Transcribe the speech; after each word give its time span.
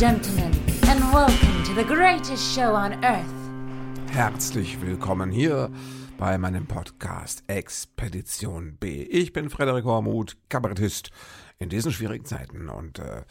Gentlemen, 0.00 0.50
and 0.88 1.12
welcome 1.12 1.62
to 1.62 1.74
the 1.74 1.84
greatest 1.84 2.54
show 2.54 2.74
on 2.74 3.04
earth. 3.04 3.34
Herzlich 4.10 4.80
willkommen 4.80 5.30
hier 5.30 5.70
bei 6.16 6.38
meinem 6.38 6.64
Podcast 6.66 7.44
Expedition 7.48 8.78
B. 8.78 9.02
Ich 9.02 9.34
bin 9.34 9.50
Frederik 9.50 9.84
Hormuth, 9.84 10.38
Kabarettist 10.48 11.10
in 11.58 11.68
diesen 11.68 11.92
schwierigen 11.92 12.24
Zeiten 12.24 12.70
und 12.70 12.98
äh, 12.98 13.24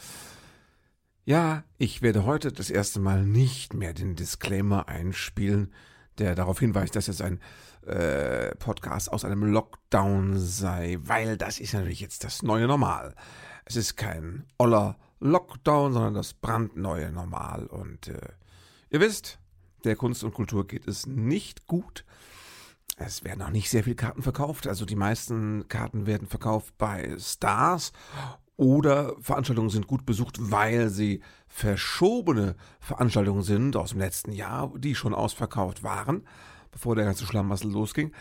ja, 1.25 1.63
ich 1.79 2.03
werde 2.03 2.27
heute 2.27 2.51
das 2.51 2.69
erste 2.69 2.99
Mal 2.99 3.25
nicht 3.25 3.73
mehr 3.73 3.95
den 3.95 4.15
Disclaimer 4.15 4.87
einspielen, 4.87 5.73
der 6.19 6.35
darauf 6.35 6.59
hinweist, 6.59 6.95
dass 6.95 7.07
es 7.07 7.19
ein 7.19 7.39
äh, 7.87 8.53
Podcast 8.57 9.11
aus 9.11 9.25
einem 9.25 9.43
Lockdown 9.43 10.37
sei, 10.37 10.99
weil 11.01 11.35
das 11.35 11.59
ist 11.59 11.73
natürlich 11.73 11.99
jetzt 11.99 12.23
das 12.23 12.43
neue 12.43 12.67
Normal. 12.67 13.15
Es 13.65 13.75
ist 13.75 13.97
kein 13.97 14.45
oller 14.59 14.99
Lockdown, 15.19 15.93
sondern 15.93 16.13
das 16.13 16.33
brandneue 16.33 17.11
Normal. 17.11 17.65
Und 17.67 18.07
äh, 18.07 18.29
ihr 18.89 18.99
wisst, 18.99 19.39
der 19.83 19.95
Kunst 19.95 20.23
und 20.23 20.33
Kultur 20.33 20.67
geht 20.67 20.87
es 20.87 21.05
nicht 21.05 21.67
gut. 21.67 22.05
Es 22.97 23.23
werden 23.23 23.41
auch 23.41 23.49
nicht 23.49 23.69
sehr 23.69 23.83
viele 23.83 23.95
Karten 23.95 24.21
verkauft. 24.21 24.67
Also 24.67 24.85
die 24.85 24.95
meisten 24.95 25.67
Karten 25.67 26.05
werden 26.05 26.27
verkauft 26.27 26.77
bei 26.77 27.15
Stars 27.17 27.93
oder 28.57 29.15
Veranstaltungen 29.21 29.69
sind 29.69 29.87
gut 29.87 30.05
besucht, 30.05 30.35
weil 30.39 30.89
sie 30.89 31.21
verschobene 31.47 32.55
Veranstaltungen 32.81 33.41
sind 33.41 33.77
aus 33.77 33.91
dem 33.91 33.99
letzten 33.99 34.33
Jahr, 34.33 34.73
die 34.77 34.95
schon 34.95 35.15
ausverkauft 35.15 35.81
waren, 35.81 36.27
bevor 36.71 36.95
der 36.95 37.05
ganze 37.05 37.25
Schlamassel 37.25 37.71
losging. 37.71 38.11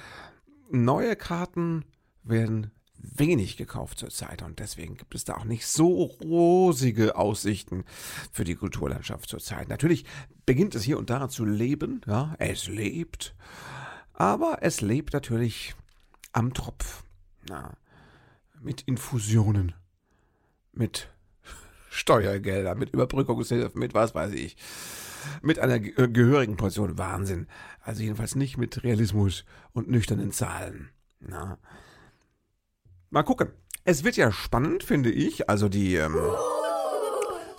Neue 0.71 1.17
Karten 1.17 1.85
werden 2.23 2.71
wenig 2.99 3.57
gekauft 3.57 3.99
zurzeit 3.99 4.43
und 4.43 4.59
deswegen 4.59 4.97
gibt 4.97 5.15
es 5.15 5.25
da 5.25 5.37
auch 5.37 5.45
nicht 5.45 5.67
so 5.67 6.03
rosige 6.03 7.17
Aussichten 7.17 7.85
für 8.33 8.45
die 8.45 8.57
Kulturlandschaft 8.57 9.29
zurzeit. 9.29 9.69
Natürlich 9.69 10.05
beginnt 10.47 10.75
es 10.75 10.83
hier 10.83 10.99
und 10.99 11.11
da 11.11 11.29
zu 11.29 11.45
leben, 11.45 12.01
ja, 12.07 12.35
es 12.39 12.67
lebt, 12.69 13.35
aber 14.13 14.59
es 14.63 14.81
lebt 14.81 15.13
natürlich 15.13 15.75
am 16.33 16.55
Tropf, 16.55 17.05
ja, 17.49 17.73
mit 18.61 18.83
Infusionen, 18.83 19.75
mit 20.73 21.09
Steuergeldern, 21.91 22.79
mit 22.79 22.91
Überbrückungshilfen, 22.91 23.79
mit 23.79 23.95
was 23.95 24.15
weiß 24.15 24.33
ich, 24.33 24.57
mit 25.43 25.59
einer 25.59 25.79
gehörigen 25.79 26.57
Portion 26.57 26.99
Wahnsinn, 26.99 27.47
also 27.81 28.03
jedenfalls 28.03 28.35
nicht 28.35 28.57
mit 28.57 28.83
Realismus 28.85 29.45
und 29.73 29.89
nüchternen 29.89 30.33
Zahlen. 30.33 30.91
Na. 31.21 31.59
Mal 33.11 33.23
gucken. 33.23 33.49
Es 33.85 34.05
wird 34.05 34.17
ja 34.17 34.31
spannend, 34.33 34.83
finde 34.83 35.11
ich. 35.11 35.49
Also 35.49 35.69
die, 35.69 35.95
ähm, 35.95 36.17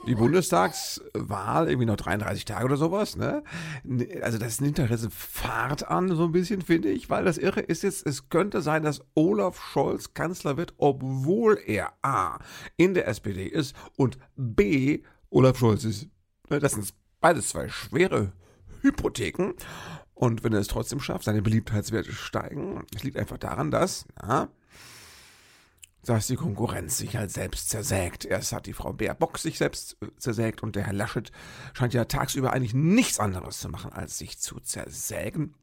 die 0.06 0.16
Bundestagswahl, 0.16 1.68
irgendwie 1.68 1.88
noch 1.88 1.96
33 1.96 2.46
Tage 2.46 2.66
oder 2.66 2.78
sowas, 2.78 3.16
ne? 3.16 3.44
Also 4.22 4.38
das 4.38 4.60
Interesse 4.60 5.10
fahrt 5.10 5.88
an, 5.88 6.16
so 6.16 6.26
ein 6.26 6.32
bisschen, 6.32 6.62
finde 6.62 6.90
ich, 6.90 7.10
weil 7.10 7.26
das 7.26 7.38
Irre 7.38 7.62
ist 7.62 7.84
jetzt, 7.84 8.06
es 8.06 8.30
könnte 8.30 8.62
sein, 8.62 8.84
dass 8.84 9.02
Olaf 9.16 9.60
Scholz 9.60 10.14
Kanzler 10.14 10.58
wird, 10.58 10.74
obwohl 10.78 11.60
er 11.66 11.94
A 12.02 12.40
in 12.78 12.94
der 12.94 13.08
SPD 13.08 13.46
ist 13.46 13.76
und 13.98 14.18
B 14.36 15.02
Olaf 15.30 15.58
Scholz 15.58 15.84
ist. 15.84 16.08
Ne, 16.50 16.60
das 16.60 16.74
sind 16.74 16.94
beides 17.22 17.50
zwei 17.50 17.70
schwere 17.70 18.34
Hypotheken. 18.82 19.54
Und 20.14 20.44
wenn 20.44 20.54
er 20.54 20.60
es 20.60 20.68
trotzdem 20.68 21.00
schafft, 21.00 21.24
seine 21.24 21.42
Beliebtheitswerte 21.42 22.12
steigen. 22.12 22.84
Es 22.94 23.04
liegt 23.04 23.18
einfach 23.18 23.38
daran, 23.38 23.72
dass, 23.72 24.06
na, 24.22 24.50
dass 26.06 26.28
die 26.28 26.36
Konkurrenz 26.36 26.98
sich 26.98 27.18
halt 27.18 27.32
selbst 27.32 27.70
zersägt. 27.70 28.26
Erst 28.26 28.52
hat 28.52 28.66
die 28.66 28.74
Frau 28.74 28.94
Baerbock 28.94 29.38
sich 29.38 29.58
selbst 29.58 29.98
äh, 30.02 30.08
zersägt 30.18 30.64
und 30.64 30.76
der 30.76 30.84
Herr 30.84 30.94
Laschet 30.94 31.32
scheint 31.74 31.94
ja 31.94 32.06
tagsüber 32.06 32.54
eigentlich 32.54 32.74
nichts 32.74 33.20
anderes 33.20 33.60
zu 33.60 33.70
machen, 33.70 33.92
als 33.92 34.18
sich 34.18 34.40
zu 34.40 34.60
zersägen. 34.60 35.56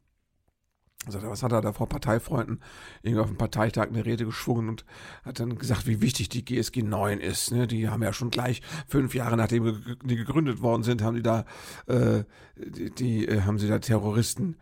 Also 1.04 1.22
was 1.22 1.42
hat 1.42 1.52
er 1.52 1.60
da 1.60 1.72
vor 1.72 1.88
Parteifreunden 1.88 2.60
irgendwie 3.02 3.20
auf 3.20 3.28
dem 3.28 3.36
Parteitag 3.36 3.88
eine 3.88 4.04
Rede 4.04 4.24
geschwungen 4.24 4.68
und 4.68 4.84
hat 5.24 5.38
dann 5.38 5.56
gesagt, 5.56 5.86
wie 5.86 6.00
wichtig 6.00 6.28
die 6.30 6.44
GSG 6.44 6.82
9 6.82 7.20
ist. 7.20 7.52
Ne? 7.52 7.66
Die 7.66 7.88
haben 7.88 8.02
ja 8.02 8.12
schon 8.12 8.30
gleich 8.30 8.60
fünf 8.88 9.14
Jahre 9.14 9.36
nachdem 9.36 9.98
die 10.04 10.16
gegründet 10.16 10.62
worden 10.62 10.82
sind, 10.82 11.02
haben 11.02 11.16
die 11.16 11.22
da 11.22 11.44
äh, 11.86 12.24
die, 12.56 12.90
die 12.90 13.28
äh, 13.28 13.42
haben 13.42 13.58
sie 13.58 13.68
da 13.68 13.78
Terroristen 13.78 14.56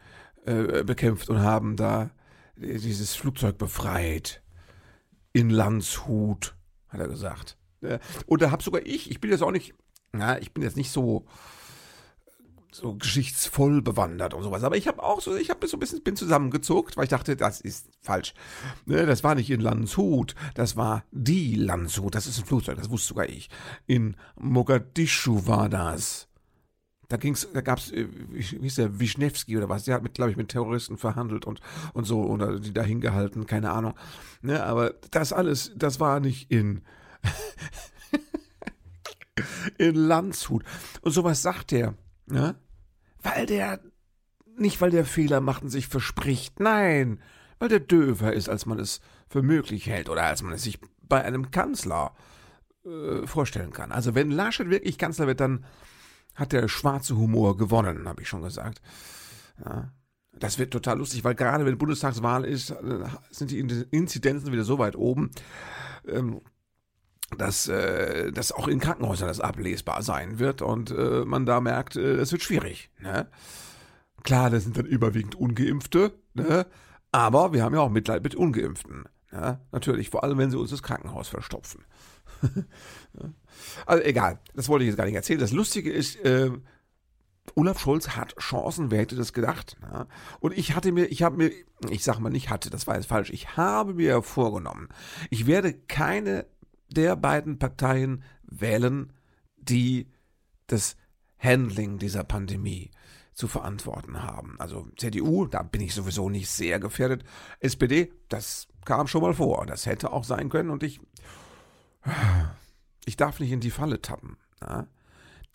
äh, 0.45 0.85
bekämpft 0.85 1.31
und 1.31 1.41
haben 1.41 1.77
da 1.77 2.11
dieses 2.57 3.15
Flugzeug 3.15 3.57
befreit 3.57 4.44
in 5.35 5.51
Landshut, 5.51 6.57
hat 6.89 7.01
er 7.01 7.09
gesagt. 7.09 7.59
Und 8.27 8.41
da 8.41 8.51
hab 8.51 8.63
sogar 8.63 8.87
ich, 8.87 9.11
ich 9.11 9.21
bin 9.21 9.31
jetzt 9.31 9.43
auch 9.43 9.51
nicht, 9.51 9.75
na, 10.13 10.41
ich 10.41 10.55
bin 10.55 10.63
jetzt 10.63 10.79
nicht 10.79 10.91
so 10.91 11.27
so 12.75 12.95
geschichtsvoll 12.95 13.83
bewandert 13.83 14.35
und 14.35 14.43
sowas. 14.43 14.65
Aber 14.65 14.77
ich 14.77 14.89
habe 14.89 15.03
auch 15.03 15.21
so, 15.21 15.37
ich 15.37 15.51
habe 15.51 15.67
so 15.69 15.77
ein 15.77 15.81
bisschen 15.81 16.03
bin 16.03 16.17
zusammengezuckt, 16.17 16.97
weil 16.97 17.05
ich 17.05 17.11
dachte, 17.11 17.37
das 17.37 17.61
ist 17.61 17.89
falsch. 18.01 18.35
Ne, 18.85 19.07
das 19.07 19.23
war 19.23 19.37
nicht 19.37 19.51
in 19.51 19.61
Landshut, 19.61 20.35
das 20.55 20.77
war 20.77 21.05
die 21.13 21.55
Landshut. 21.55 22.15
Das 22.15 22.27
ist 22.27 22.39
ein 22.39 22.45
Flugzeug, 22.45 22.77
das 22.79 22.91
wusste 22.91 23.09
sogar 23.09 23.29
ich. 23.29 23.49
In 23.87 24.17
Mogadischu 24.37 25.47
war 25.47 25.69
das. 25.69 26.29
Da 27.09 27.17
ging's, 27.17 27.49
da 27.53 27.61
gab's, 27.61 27.91
äh, 27.91 28.09
wie 28.31 28.43
hieß 28.43 28.77
der, 28.77 29.01
Wischnewski 29.01 29.57
oder 29.57 29.69
was, 29.69 29.85
der 29.85 29.97
hat 29.97 30.03
mit, 30.03 30.15
glaube 30.15 30.31
ich, 30.31 30.37
mit 30.37 30.49
Terroristen 30.49 30.97
verhandelt 30.97 31.45
und, 31.45 31.61
und 31.93 32.05
so, 32.05 32.23
oder 32.23 32.59
die 32.59 32.73
da 32.73 32.83
hingehalten, 32.83 33.47
keine 33.47 33.71
Ahnung. 33.71 33.95
Ne, 34.43 34.63
aber 34.63 34.95
das 35.11 35.33
alles, 35.33 35.73
das 35.77 36.01
war 36.01 36.21
nicht 36.21 36.51
in, 36.51 36.83
in 39.79 39.95
Landshut. 39.95 40.65
Und 41.03 41.13
sowas 41.13 41.43
sagt 41.43 41.71
der, 41.71 41.95
ne? 42.27 42.57
Weil 43.23 43.47
der, 43.47 43.81
nicht 44.57 44.81
weil 44.81 44.91
der 44.91 45.05
Fehler 45.05 45.41
macht 45.41 45.63
und 45.63 45.71
sich 45.71 45.89
verspricht, 45.89 46.61
nein, 46.61 47.21
weil 47.59 47.69
der 47.69 47.81
döver 47.81 48.33
ist, 48.33 48.49
als 48.49 48.67
man 48.67 48.79
es 48.79 49.01
für 49.29 49.43
möglich 49.43 49.87
hält 49.87 50.09
oder 50.09 50.25
als 50.25 50.43
man 50.43 50.53
es 50.53 50.63
sich 50.63 50.79
bei 51.03 51.25
einem 51.25 51.51
Kanzler 51.51 52.15
äh, 52.85 53.27
vorstellen 53.27 53.73
kann. 53.73 53.93
Also 53.93 54.15
wenn 54.15 54.31
Laschet 54.31 54.69
wirklich 54.69 54.99
Kanzler 54.99 55.27
wird, 55.27 55.41
dann 55.41 55.65
hat 56.35 56.53
der 56.53 56.69
schwarze 56.69 57.17
Humor 57.17 57.57
gewonnen, 57.57 58.09
habe 58.09 58.23
ich 58.23 58.29
schon 58.29 58.43
gesagt. 58.43 58.81
Ja. 59.65 59.93
Das 60.39 60.59
wird 60.59 60.73
total 60.73 60.99
lustig, 60.99 61.23
weil 61.25 61.35
gerade 61.35 61.65
wenn 61.65 61.79
Bundestagswahl 61.79 62.45
ist, 62.45 62.71
äh, 62.71 63.05
sind 63.31 63.51
die 63.51 63.61
Inzidenzen 63.61 64.53
wieder 64.53 64.65
so 64.65 64.79
weit 64.79 64.97
oben, 64.97 65.31
ähm, 66.09 66.41
dass, 67.39 67.69
äh, 67.69 68.33
dass 68.33 68.53
auch 68.53 68.69
in 68.69 68.81
Krankenhäusern 68.81 69.29
das 69.29 69.41
ablesbar 69.41 70.03
sein 70.03 70.39
wird 70.39 70.63
und 70.63 70.91
äh, 70.91 71.25
man 71.25 71.47
da 71.47 71.61
merkt, 71.61 71.97
es 71.97 72.33
wird 72.33 72.43
schwierig. 72.43 72.91
Ne? 73.01 73.29
Klar, 74.23 74.51
das 74.51 74.65
sind 74.65 74.77
dann 74.77 74.87
überwiegend 74.87 75.35
Ungeimpfte, 75.35 76.13
ne? 76.35 76.67
aber 77.13 77.53
wir 77.53 77.63
haben 77.63 77.75
ja 77.75 77.81
auch 77.81 77.91
Mitleid 77.91 78.23
mit 78.23 78.35
Ungeimpften. 78.35 79.05
Ja? 79.33 79.61
Natürlich, 79.73 80.11
vor 80.11 80.25
allem 80.25 80.39
wenn 80.39 80.51
sie 80.51 80.59
uns 80.59 80.71
das 80.71 80.83
Krankenhaus 80.83 81.29
verstopfen. 81.29 81.85
Also 83.87 84.03
egal, 84.03 84.41
das 84.55 84.69
wollte 84.69 84.85
ich 84.85 84.89
jetzt 84.89 84.97
gar 84.97 85.05
nicht 85.05 85.15
erzählen. 85.15 85.39
Das 85.39 85.53
Lustige 85.53 85.93
ist, 85.93 86.17
äh, 86.25 86.51
Olaf 87.55 87.79
Scholz 87.79 88.11
hat 88.11 88.35
Chancen, 88.39 88.91
wer 88.91 89.01
hätte 89.01 89.17
das 89.17 89.33
gedacht? 89.33 89.77
Ja? 89.83 90.07
Und 90.41 90.57
ich 90.57 90.75
hatte 90.75 90.93
mir, 90.93 91.07
ich 91.07 91.23
habe 91.23 91.37
mir, 91.37 91.51
ich 91.91 92.03
sag 92.03 92.19
mal 92.19 92.31
nicht 92.31 92.51
hatte, 92.51 92.71
das 92.71 92.87
war 92.87 92.97
jetzt 92.97 93.07
falsch, 93.07 93.31
ich 93.31 93.57
habe 93.57 93.95
mir 93.95 94.23
vorgenommen, 94.23 94.89
ich 95.31 95.47
werde 95.47 95.73
keine 95.73 96.47
der 96.89 97.17
beiden 97.17 97.59
Parteien 97.59 98.23
wählen, 98.43 99.13
die 99.57 100.11
das 100.67 100.97
Handling 101.39 101.99
dieser 101.99 102.25
Pandemie 102.25 102.91
zu 103.35 103.49
verantworten 103.49 104.23
haben. 104.23 104.57
Also 104.59 104.89
CDU, 104.97 105.47
da 105.47 105.63
bin 105.63 105.81
ich 105.81 105.95
sowieso 105.95 106.31
nicht 106.31 106.49
sehr 106.49 106.79
gefährdet. 106.79 107.25
SPD, 107.61 108.13
das 108.29 108.69
kam 108.85 109.07
schon 109.09 109.23
mal 109.23 109.35
vor. 109.35 109.67
Das 109.67 109.87
hätte 109.87 110.13
auch 110.13 110.25
sein 110.25 110.49
können 110.49 110.71
und 110.71 110.83
ich 110.83 111.01
ich 113.05 113.17
darf 113.17 113.41
nicht 113.41 113.53
in 113.53 113.61
die 113.61 113.71
Falle 113.71 114.01
tappen. 114.01 114.37
Ja? 114.61 114.87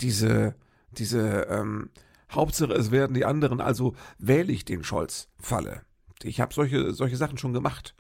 Diese, 0.02 0.56
diese, 0.92 1.48
ähm, 1.50 1.90
Hauptsache 2.32 2.74
es 2.74 2.92
werden 2.92 3.14
die 3.14 3.26
anderen, 3.26 3.60
also 3.60 3.96
wähle 4.18 4.52
ich 4.52 4.66
den 4.66 4.84
Scholz-Falle. 4.84 5.82
Ich 6.22 6.40
habe 6.40 6.54
solche, 6.54 6.94
solche 6.94 7.18
Sachen 7.18 7.38
schon 7.38 7.54
gemacht. 7.54 7.96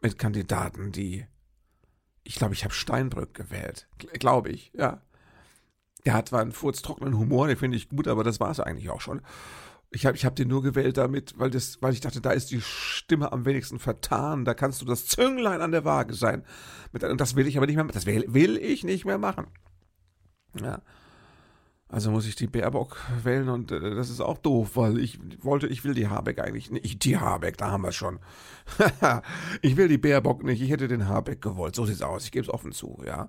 Mit 0.00 0.18
Kandidaten, 0.18 0.92
die, 0.92 1.26
ich 2.22 2.36
glaube, 2.36 2.54
ich 2.54 2.64
habe 2.64 2.74
Steinbrück 2.74 3.34
gewählt. 3.34 3.88
Glaube 4.14 4.50
ich, 4.50 4.72
ja. 4.74 5.02
Der 6.04 6.14
hat 6.14 6.28
zwar 6.28 6.40
einen 6.40 6.52
furztrockenen 6.52 7.16
Humor, 7.16 7.48
den 7.48 7.56
finde 7.56 7.78
ich 7.78 7.88
gut, 7.88 8.08
aber 8.08 8.24
das 8.24 8.38
war 8.38 8.50
es 8.50 8.60
eigentlich 8.60 8.90
auch 8.90 9.00
schon. 9.00 9.22
Ich 9.94 10.06
habe 10.06 10.16
ich 10.16 10.24
hab 10.24 10.34
den 10.34 10.48
nur 10.48 10.62
gewählt 10.62 10.96
damit, 10.96 11.34
weil, 11.38 11.50
das, 11.50 11.80
weil 11.80 11.92
ich 11.92 12.00
dachte, 12.00 12.20
da 12.20 12.32
ist 12.32 12.50
die 12.50 12.60
Stimme 12.60 13.32
am 13.32 13.44
wenigsten 13.44 13.78
vertan. 13.78 14.44
Da 14.44 14.52
kannst 14.52 14.82
du 14.82 14.86
das 14.86 15.06
Zünglein 15.06 15.60
an 15.60 15.70
der 15.70 15.84
Waage 15.84 16.14
sein. 16.14 16.44
Und 16.92 17.20
das 17.20 17.36
will 17.36 17.46
ich 17.46 17.56
aber 17.56 17.66
nicht 17.66 17.76
mehr, 17.76 17.84
das 17.86 18.06
will, 18.06 18.24
will 18.28 18.56
ich 18.56 18.82
nicht 18.82 19.04
mehr 19.04 19.18
machen. 19.18 19.46
Ja. 20.60 20.82
Also 21.88 22.10
muss 22.10 22.26
ich 22.26 22.34
die 22.34 22.48
Baerbock 22.48 22.96
wählen 23.22 23.48
und 23.48 23.70
äh, 23.70 23.94
das 23.94 24.10
ist 24.10 24.20
auch 24.20 24.38
doof, 24.38 24.70
weil 24.74 24.98
ich 24.98 25.20
wollte, 25.44 25.68
ich 25.68 25.84
will 25.84 25.94
die 25.94 26.08
Habeck 26.08 26.40
eigentlich 26.40 26.70
nicht. 26.70 27.04
Die 27.04 27.18
Habeck, 27.18 27.56
da 27.56 27.70
haben 27.70 27.84
wir 27.84 27.92
schon. 27.92 28.18
ich 29.62 29.76
will 29.76 29.86
die 29.86 29.98
Baerbock 29.98 30.42
nicht, 30.42 30.60
ich 30.60 30.70
hätte 30.70 30.88
den 30.88 31.06
Habeck 31.06 31.40
gewollt. 31.40 31.76
So 31.76 31.86
sieht's 31.86 32.02
aus, 32.02 32.24
ich 32.24 32.32
gebe 32.32 32.42
es 32.42 32.50
offen 32.52 32.72
zu, 32.72 33.00
ja. 33.06 33.28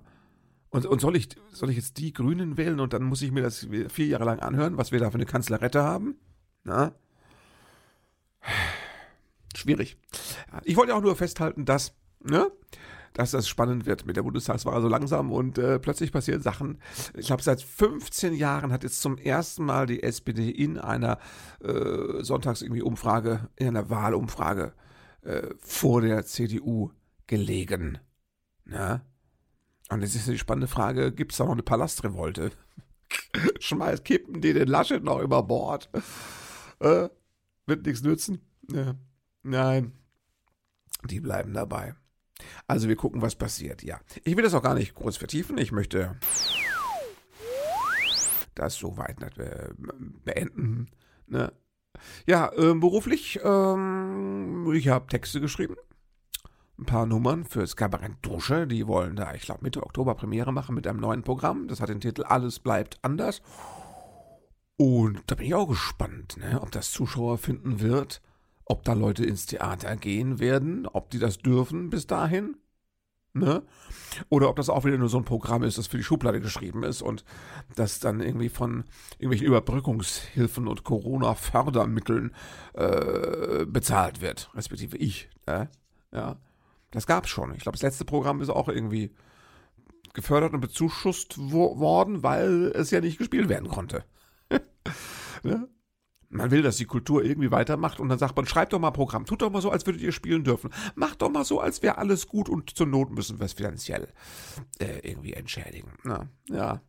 Und, 0.70 0.84
und 0.84 1.00
soll, 1.00 1.14
ich, 1.14 1.28
soll 1.52 1.70
ich 1.70 1.76
jetzt 1.76 1.98
die 1.98 2.12
Grünen 2.12 2.56
wählen 2.56 2.80
und 2.80 2.92
dann 2.92 3.04
muss 3.04 3.22
ich 3.22 3.30
mir 3.30 3.42
das 3.42 3.68
vier 3.88 4.06
Jahre 4.06 4.24
lang 4.24 4.40
anhören, 4.40 4.76
was 4.76 4.90
wir 4.90 4.98
da 4.98 5.10
für 5.10 5.14
eine 5.18 5.26
Kanzlerette 5.26 5.84
haben? 5.84 6.16
Na? 6.66 6.92
Schwierig. 9.54 9.96
Ich 10.64 10.76
wollte 10.76 10.94
auch 10.96 11.00
nur 11.00 11.14
festhalten, 11.14 11.64
dass, 11.64 11.94
ne, 12.18 12.50
dass 13.14 13.30
das 13.30 13.48
spannend 13.48 13.86
wird 13.86 14.04
mit 14.04 14.16
der 14.16 14.24
Bundestagswahl 14.24 14.82
so 14.82 14.88
langsam 14.88 15.30
und 15.30 15.58
äh, 15.58 15.78
plötzlich 15.78 16.10
passieren 16.10 16.42
Sachen. 16.42 16.80
Ich 17.14 17.28
glaube, 17.28 17.44
seit 17.44 17.62
15 17.62 18.34
Jahren 18.34 18.72
hat 18.72 18.82
jetzt 18.82 19.00
zum 19.00 19.16
ersten 19.16 19.64
Mal 19.64 19.86
die 19.86 20.02
SPD 20.02 20.50
in 20.50 20.76
einer 20.76 21.18
äh, 21.62 22.22
Sonntags 22.24 22.62
irgendwie 22.62 22.82
Umfrage, 22.82 23.48
in 23.54 23.68
einer 23.68 23.88
Wahlumfrage 23.88 24.74
äh, 25.22 25.42
vor 25.60 26.00
der 26.00 26.26
CDU 26.26 26.90
gelegen. 27.28 27.98
Ne? 28.64 29.02
Und 29.88 30.02
jetzt 30.02 30.16
ist 30.16 30.26
die 30.26 30.36
spannende 30.36 30.66
Frage, 30.66 31.12
gibt 31.12 31.30
es 31.30 31.38
da 31.38 31.44
noch 31.44 31.52
eine 31.52 31.62
Palastrevolte? 31.62 32.50
Schmeiß, 33.60 34.02
kippen 34.02 34.40
die 34.40 34.52
den 34.52 34.66
Laschet 34.66 35.04
noch 35.04 35.20
über 35.20 35.44
Bord? 35.44 35.88
Äh, 36.80 37.08
wird 37.66 37.86
nichts 37.86 38.02
nützen? 38.02 38.40
Ja. 38.70 38.94
Nein, 39.42 39.92
die 41.04 41.20
bleiben 41.20 41.52
dabei. 41.52 41.94
Also 42.66 42.88
wir 42.88 42.96
gucken, 42.96 43.22
was 43.22 43.34
passiert, 43.34 43.82
ja. 43.82 44.00
Ich 44.24 44.36
will 44.36 44.44
das 44.44 44.54
auch 44.54 44.62
gar 44.62 44.74
nicht 44.74 44.94
groß 44.94 45.16
vertiefen. 45.16 45.56
Ich 45.58 45.72
möchte 45.72 46.16
das 48.54 48.74
soweit 48.76 49.22
äh, 49.38 49.70
beenden. 50.24 50.90
Ne? 51.26 51.52
Ja, 52.26 52.52
äh, 52.52 52.74
beruflich, 52.74 53.40
ähm, 53.42 54.70
ich 54.74 54.88
habe 54.88 55.06
Texte 55.06 55.40
geschrieben 55.40 55.76
ein 56.78 56.84
paar 56.84 57.06
Nummern 57.06 57.44
fürs 57.44 57.76
Kabarett 57.76 58.16
Dusche. 58.22 58.66
Die 58.66 58.86
wollen 58.86 59.16
da, 59.16 59.34
ich 59.34 59.42
glaube, 59.42 59.62
Mitte 59.62 59.82
Oktober 59.82 60.14
Premiere 60.14 60.52
machen 60.52 60.74
mit 60.74 60.86
einem 60.86 61.00
neuen 61.00 61.22
Programm. 61.22 61.68
Das 61.68 61.80
hat 61.80 61.88
den 61.88 62.00
Titel 62.00 62.22
Alles 62.24 62.58
bleibt 62.58 62.98
anders. 63.02 63.40
Und 64.76 65.22
da 65.26 65.34
bin 65.34 65.46
ich 65.46 65.54
auch 65.54 65.68
gespannt, 65.68 66.36
ne, 66.36 66.60
ob 66.60 66.70
das 66.70 66.90
Zuschauer 66.90 67.38
finden 67.38 67.80
wird, 67.80 68.20
ob 68.66 68.84
da 68.84 68.92
Leute 68.92 69.24
ins 69.24 69.46
Theater 69.46 69.96
gehen 69.96 70.38
werden, 70.38 70.86
ob 70.86 71.10
die 71.10 71.18
das 71.18 71.38
dürfen 71.38 71.88
bis 71.88 72.06
dahin. 72.06 72.56
Ne? 73.32 73.62
Oder 74.30 74.48
ob 74.48 74.56
das 74.56 74.70
auch 74.70 74.86
wieder 74.86 74.96
nur 74.96 75.10
so 75.10 75.18
ein 75.18 75.24
Programm 75.24 75.62
ist, 75.62 75.76
das 75.76 75.88
für 75.88 75.98
die 75.98 76.02
Schublade 76.02 76.40
geschrieben 76.40 76.82
ist 76.82 77.02
und 77.02 77.22
das 77.74 78.00
dann 78.00 78.20
irgendwie 78.20 78.48
von 78.48 78.84
irgendwelchen 79.18 79.46
Überbrückungshilfen 79.46 80.66
und 80.66 80.84
Corona-Fördermitteln 80.84 82.34
äh, 82.72 83.66
bezahlt 83.66 84.22
wird, 84.22 84.50
respektive 84.54 84.96
ich. 84.96 85.28
Äh? 85.44 85.66
Ja. 86.12 86.36
Das 86.92 87.06
gab's 87.06 87.28
schon. 87.28 87.52
Ich 87.54 87.60
glaube, 87.60 87.76
das 87.76 87.82
letzte 87.82 88.06
Programm 88.06 88.40
ist 88.40 88.48
auch 88.48 88.68
irgendwie 88.70 89.14
gefördert 90.14 90.54
und 90.54 90.60
bezuschusst 90.60 91.34
wo 91.36 91.78
worden, 91.78 92.22
weil 92.22 92.72
es 92.74 92.90
ja 92.90 93.02
nicht 93.02 93.18
gespielt 93.18 93.50
werden 93.50 93.68
konnte. 93.68 94.04
ne? 95.42 95.68
Man 96.28 96.50
will, 96.50 96.62
dass 96.62 96.76
die 96.76 96.86
Kultur 96.86 97.24
irgendwie 97.24 97.52
weitermacht 97.52 98.00
und 98.00 98.08
dann 98.08 98.18
sagt 98.18 98.36
man, 98.36 98.46
schreibt 98.46 98.72
doch 98.72 98.80
mal 98.80 98.90
Programm, 98.90 99.26
tut 99.26 99.42
doch 99.42 99.50
mal 99.50 99.62
so, 99.62 99.70
als 99.70 99.86
würdet 99.86 100.02
ihr 100.02 100.12
spielen 100.12 100.42
dürfen. 100.42 100.70
Macht 100.96 101.22
doch 101.22 101.30
mal 101.30 101.44
so, 101.44 101.60
als 101.60 101.82
wäre 101.82 101.98
alles 101.98 102.26
gut 102.26 102.48
und 102.48 102.76
zur 102.76 102.86
Not 102.86 103.10
müssen 103.10 103.38
wir 103.38 103.46
es 103.46 103.52
finanziell 103.52 104.12
äh, 104.78 105.08
irgendwie 105.08 105.34
entschädigen. 105.34 105.92
Na, 106.02 106.28
ja. 106.48 106.82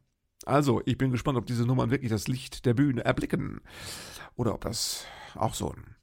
Also, 0.45 0.81
ich 0.85 0.97
bin 0.97 1.11
gespannt, 1.11 1.37
ob 1.37 1.45
diese 1.45 1.65
Nummern 1.65 1.91
wirklich 1.91 2.09
das 2.09 2.27
Licht 2.27 2.65
der 2.65 2.73
Bühne 2.73 3.03
erblicken. 3.03 3.61
Oder 4.35 4.53
ob 4.53 4.61
das 4.61 5.05
auch 5.35 5.53
so 5.53 5.71
ein 5.71 5.95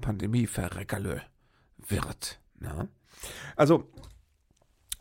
Pandemie-Verreckerle 0.00 1.22
wird. 1.78 2.40
Na? 2.58 2.88
Also, 3.56 3.90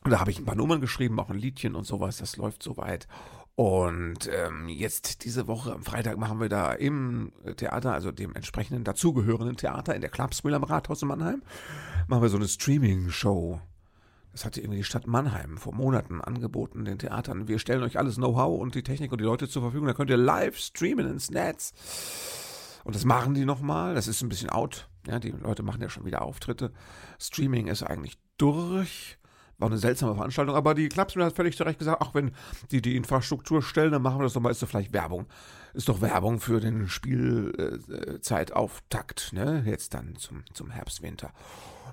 da 0.04 0.20
habe 0.20 0.32
ich 0.32 0.40
ein 0.40 0.46
paar 0.46 0.56
Nummern 0.56 0.82
geschrieben, 0.82 1.20
auch 1.20 1.30
ein 1.30 1.38
Liedchen 1.38 1.76
und 1.76 1.86
sowas, 1.86 2.18
das 2.18 2.38
läuft 2.38 2.64
soweit. 2.64 3.08
Und 3.56 4.30
ähm, 4.32 4.70
jetzt 4.70 5.26
diese 5.26 5.48
Woche 5.48 5.74
am 5.74 5.84
Freitag 5.84 6.18
machen 6.18 6.40
wir 6.40 6.50
da 6.50 6.72
im 6.74 7.32
Theater, 7.58 7.94
also 7.94 8.12
dem 8.12 8.34
entsprechenden 8.34 8.84
dazugehörenden 8.84 9.58
Theater 9.58 9.94
in 9.94 10.02
der 10.02 10.10
Klapsmühle 10.10 10.56
am 10.56 10.64
Rathaus 10.64 11.02
in 11.02 11.10
Mannheim, 11.10 11.44
machen 12.08 12.22
wir 12.22 12.30
so 12.30 12.38
eine 12.38 12.48
Streaming-Show. 12.48 13.60
Das 14.32 14.46
hatte 14.46 14.62
irgendwie 14.62 14.78
die 14.78 14.86
Stadt 14.86 15.08
Mannheim 15.08 15.58
vor 15.58 15.74
Monaten 15.74 16.22
angeboten, 16.22 16.86
den 16.86 16.98
Theatern. 16.98 17.50
Wir 17.50 17.60
stellen 17.60 17.84
euch 17.84 18.00
alles 18.00 18.16
Know-how 18.16 18.60
und 18.60 18.76
die 18.76 18.84
Technik 18.84 19.12
und 19.12 19.20
die 19.20 19.26
Leute 19.26 19.50
zur 19.50 19.62
Verfügung. 19.62 19.88
Da 19.88 19.94
könnt 19.94 20.10
ihr 20.10 20.18
live 20.18 20.58
streamen 20.58 21.08
ins 21.08 21.30
Netz. 21.30 21.74
Und 22.86 22.96
das 22.96 23.04
machen 23.04 23.34
die 23.34 23.46
nochmal. 23.46 23.94
Das 23.94 24.08
ist 24.08 24.22
ein 24.22 24.30
bisschen 24.30 24.50
out. 24.50 24.90
Ja, 25.06 25.20
die 25.20 25.32
Leute 25.32 25.64
machen 25.64 25.82
ja 25.82 25.90
schon 25.90 26.06
wieder 26.06 26.22
Auftritte. 26.22 26.72
Streaming 27.20 27.68
ist 27.68 27.84
eigentlich 27.84 28.18
durch. 28.38 29.18
War 29.62 29.70
eine 29.70 29.78
seltsame 29.78 30.16
Veranstaltung, 30.16 30.56
aber 30.56 30.74
die 30.74 30.90
Klapsmühle 30.90 31.28
hat 31.28 31.36
völlig 31.36 31.56
zu 31.56 31.62
Recht 31.64 31.78
gesagt, 31.78 32.02
ach, 32.02 32.16
wenn 32.16 32.32
die 32.72 32.82
die 32.82 32.96
Infrastruktur 32.96 33.62
stellen, 33.62 33.92
dann 33.92 34.02
machen 34.02 34.18
wir 34.18 34.24
das 34.24 34.34
doch 34.34 34.42
mal, 34.42 34.50
ist 34.50 34.64
doch 34.64 34.68
vielleicht 34.68 34.92
Werbung. 34.92 35.28
Ist 35.76 35.88
doch 35.88 36.02
Werbung 36.02 36.40
für 36.40 36.60
den 36.60 36.90
Spielzeitauftakt, 36.90 39.34
ne? 39.34 39.62
Jetzt 39.66 39.94
dann 39.94 40.16
zum, 40.16 40.44
zum 40.54 40.72
Herbst, 40.72 41.04
Winter. 41.04 41.32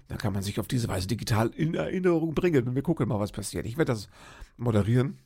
Da 0.08 0.16
kann 0.16 0.32
man 0.32 0.42
sich 0.42 0.58
auf 0.58 0.66
diese 0.66 0.88
Weise 0.88 1.08
digital 1.08 1.48
in 1.48 1.74
Erinnerung 1.74 2.34
bringen. 2.34 2.74
Wir 2.74 2.82
gucken 2.82 3.06
mal, 3.06 3.20
was 3.20 3.32
passiert. 3.32 3.66
Ich 3.66 3.76
werde 3.76 3.92
das 3.92 4.08
moderieren, 4.56 5.18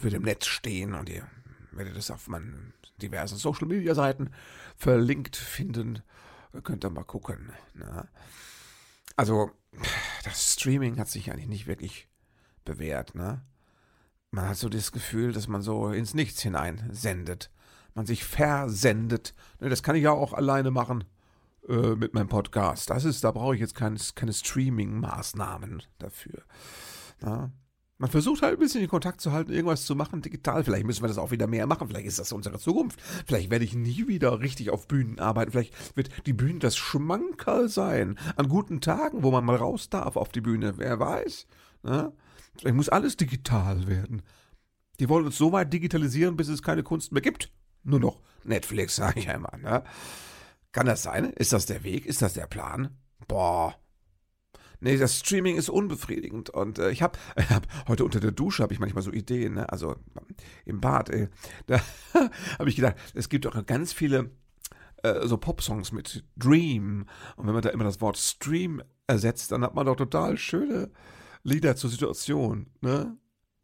wird 0.00 0.14
im 0.14 0.22
Netz 0.22 0.46
stehen 0.46 0.94
und 0.94 1.08
ihr 1.08 1.26
werdet 1.72 1.96
es 1.96 2.12
auf 2.12 2.28
meinen 2.28 2.72
diversen 2.98 3.36
Social 3.36 3.66
Media 3.66 3.96
Seiten 3.96 4.30
verlinkt 4.76 5.34
finden. 5.34 6.04
Könnt 6.62 6.84
ihr 6.84 6.90
mal 6.90 7.02
gucken. 7.02 7.50
Ne? 7.74 8.06
Also, 9.16 9.50
das 10.24 10.54
Streaming 10.54 10.98
hat 10.98 11.08
sich 11.08 11.30
eigentlich 11.30 11.48
nicht 11.48 11.66
wirklich 11.66 12.08
bewährt, 12.64 13.14
ne? 13.14 13.42
Man 14.30 14.48
hat 14.48 14.56
so 14.56 14.70
das 14.70 14.92
Gefühl, 14.92 15.32
dass 15.32 15.46
man 15.46 15.60
so 15.60 15.90
ins 15.90 16.14
Nichts 16.14 16.40
hinein 16.40 16.88
sendet. 16.90 17.50
Man 17.94 18.06
sich 18.06 18.24
versendet. 18.24 19.34
Ne, 19.60 19.68
das 19.68 19.82
kann 19.82 19.94
ich 19.94 20.04
ja 20.04 20.12
auch 20.12 20.32
alleine 20.32 20.70
machen 20.70 21.04
äh, 21.68 21.94
mit 21.96 22.14
meinem 22.14 22.28
Podcast. 22.28 22.88
Das 22.88 23.04
ist, 23.04 23.24
da 23.24 23.30
brauche 23.30 23.54
ich 23.54 23.60
jetzt 23.60 23.74
keine, 23.74 23.98
keine 24.14 24.32
Streaming-Maßnahmen 24.32 25.82
dafür. 25.98 26.44
Ne? 27.20 27.52
Man 27.98 28.10
versucht 28.10 28.42
halt 28.42 28.54
ein 28.54 28.58
bisschen 28.58 28.80
den 28.80 28.90
Kontakt 28.90 29.20
zu 29.20 29.32
halten, 29.32 29.52
irgendwas 29.52 29.84
zu 29.84 29.94
machen, 29.94 30.22
digital. 30.22 30.64
Vielleicht 30.64 30.86
müssen 30.86 31.02
wir 31.02 31.08
das 31.08 31.18
auch 31.18 31.30
wieder 31.30 31.46
mehr 31.46 31.66
machen. 31.66 31.86
Vielleicht 31.86 32.06
ist 32.06 32.18
das 32.18 32.32
unsere 32.32 32.58
Zukunft. 32.58 33.00
Vielleicht 33.26 33.50
werde 33.50 33.64
ich 33.64 33.74
nie 33.74 34.08
wieder 34.08 34.40
richtig 34.40 34.70
auf 34.70 34.88
Bühnen 34.88 35.20
arbeiten. 35.20 35.52
Vielleicht 35.52 35.96
wird 35.96 36.10
die 36.26 36.32
Bühne 36.32 36.58
das 36.58 36.76
Schmankerl 36.76 37.68
sein. 37.68 38.18
An 38.36 38.48
guten 38.48 38.80
Tagen, 38.80 39.22
wo 39.22 39.30
man 39.30 39.44
mal 39.44 39.56
raus 39.56 39.88
darf 39.88 40.16
auf 40.16 40.30
die 40.30 40.40
Bühne. 40.40 40.78
Wer 40.78 40.98
weiß. 40.98 41.46
Ne? 41.84 42.12
Vielleicht 42.56 42.76
muss 42.76 42.88
alles 42.88 43.16
digital 43.16 43.86
werden. 43.86 44.22
Die 44.98 45.08
wollen 45.08 45.26
uns 45.26 45.38
so 45.38 45.52
weit 45.52 45.72
digitalisieren, 45.72 46.36
bis 46.36 46.48
es 46.48 46.62
keine 46.62 46.82
Kunst 46.82 47.12
mehr 47.12 47.22
gibt. 47.22 47.52
Nur 47.84 48.00
noch 48.00 48.20
Netflix, 48.44 48.96
sage 48.96 49.20
ich 49.20 49.28
einmal. 49.28 49.58
Ne? 49.60 49.84
Kann 50.72 50.86
das 50.86 51.02
sein? 51.02 51.32
Ist 51.32 51.52
das 51.52 51.66
der 51.66 51.84
Weg? 51.84 52.06
Ist 52.06 52.22
das 52.22 52.34
der 52.34 52.46
Plan? 52.46 52.96
Boah. 53.28 53.76
Nee, 54.82 54.96
das 54.96 55.20
Streaming 55.20 55.56
ist 55.56 55.68
unbefriedigend. 55.68 56.50
Und 56.50 56.80
äh, 56.80 56.90
ich 56.90 57.02
habe 57.02 57.16
hab, 57.50 57.66
heute 57.86 58.04
unter 58.04 58.18
der 58.18 58.32
Dusche 58.32 58.64
habe 58.64 58.74
ich 58.74 58.80
manchmal 58.80 59.04
so 59.04 59.12
Ideen, 59.12 59.54
ne? 59.54 59.70
also 59.70 59.94
im 60.64 60.80
Bad, 60.80 61.08
ey. 61.08 61.28
da 61.68 61.80
habe 62.58 62.68
ich 62.68 62.74
gedacht, 62.74 62.96
es 63.14 63.28
gibt 63.28 63.44
doch 63.44 63.64
ganz 63.66 63.92
viele 63.92 64.32
äh, 65.04 65.24
so 65.24 65.36
Popsongs 65.36 65.92
mit 65.92 66.24
Dream. 66.36 67.06
Und 67.36 67.46
wenn 67.46 67.54
man 67.54 67.62
da 67.62 67.70
immer 67.70 67.84
das 67.84 68.00
Wort 68.00 68.18
Stream 68.18 68.82
ersetzt, 69.06 69.52
dann 69.52 69.62
hat 69.62 69.74
man 69.76 69.86
doch 69.86 69.94
total 69.94 70.36
schöne 70.36 70.90
Lieder 71.44 71.76
zur 71.76 71.88
Situation. 71.88 72.66
Ne? 72.80 73.16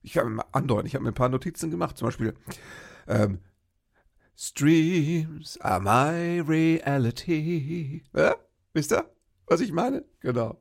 Ich 0.02 0.18
habe 0.18 0.30
mal 0.30 0.44
andeuten, 0.52 0.86
ich 0.86 0.94
habe 0.94 1.02
mir 1.02 1.10
ein 1.10 1.14
paar 1.14 1.28
Notizen 1.28 1.72
gemacht, 1.72 1.98
zum 1.98 2.06
Beispiel 2.06 2.34
ähm, 3.08 3.40
Streams 4.36 5.60
are 5.60 5.80
my 5.80 6.40
reality. 6.40 8.04
Ja? 8.14 8.36
Wisst 8.72 8.92
ihr, 8.92 9.04
was 9.46 9.60
ich 9.60 9.72
meine? 9.72 10.04
Genau. 10.20 10.60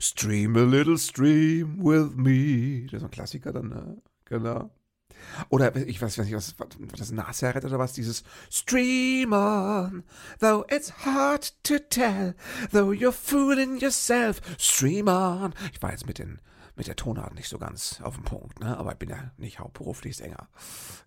Stream 0.00 0.56
a 0.56 0.62
little 0.62 0.98
stream 0.98 1.78
with 1.78 2.16
me. 2.16 2.86
Das 2.86 3.00
ist 3.00 3.04
ein 3.04 3.10
Klassiker 3.10 3.52
dann, 3.52 3.68
ne? 3.68 4.02
Genau. 4.24 4.70
Oder 5.48 5.74
ich 5.76 6.00
weiß, 6.00 6.18
nicht, 6.18 6.34
was, 6.34 6.54
was 6.58 6.98
das 6.98 7.12
Nashorn 7.12 7.64
oder 7.64 7.78
was, 7.78 7.92
dieses 7.92 8.22
Stream 8.50 9.32
on, 9.32 10.04
though 10.40 10.64
it's 10.70 11.04
hard 11.04 11.54
to 11.64 11.78
tell, 11.78 12.34
though 12.70 12.92
you're 12.92 13.12
fooling 13.12 13.78
yourself, 13.78 14.40
stream 14.58 15.08
on. 15.08 15.54
Ich 15.72 15.82
war 15.82 15.90
jetzt 15.90 16.06
mit, 16.06 16.18
den, 16.18 16.40
mit 16.76 16.86
der 16.86 16.96
Tonart 16.96 17.34
nicht 17.34 17.48
so 17.48 17.58
ganz 17.58 18.00
auf 18.02 18.14
dem 18.14 18.24
Punkt, 18.24 18.60
ne? 18.60 18.76
aber 18.76 18.92
ich 18.92 18.98
bin 18.98 19.10
ja 19.10 19.32
nicht 19.36 19.58
hauptberuflich 19.58 20.16
Sänger. 20.16 20.48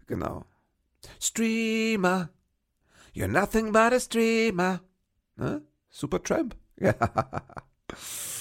Genau. 0.07 0.45
Streamer, 1.19 2.29
you're 3.13 3.27
nothing 3.27 3.71
but 3.71 3.93
a 3.93 3.99
streamer. 3.99 4.81
Ne? 5.35 5.61
Super 5.89 6.21
Tramp. 6.21 6.55
Ja. 6.77 6.93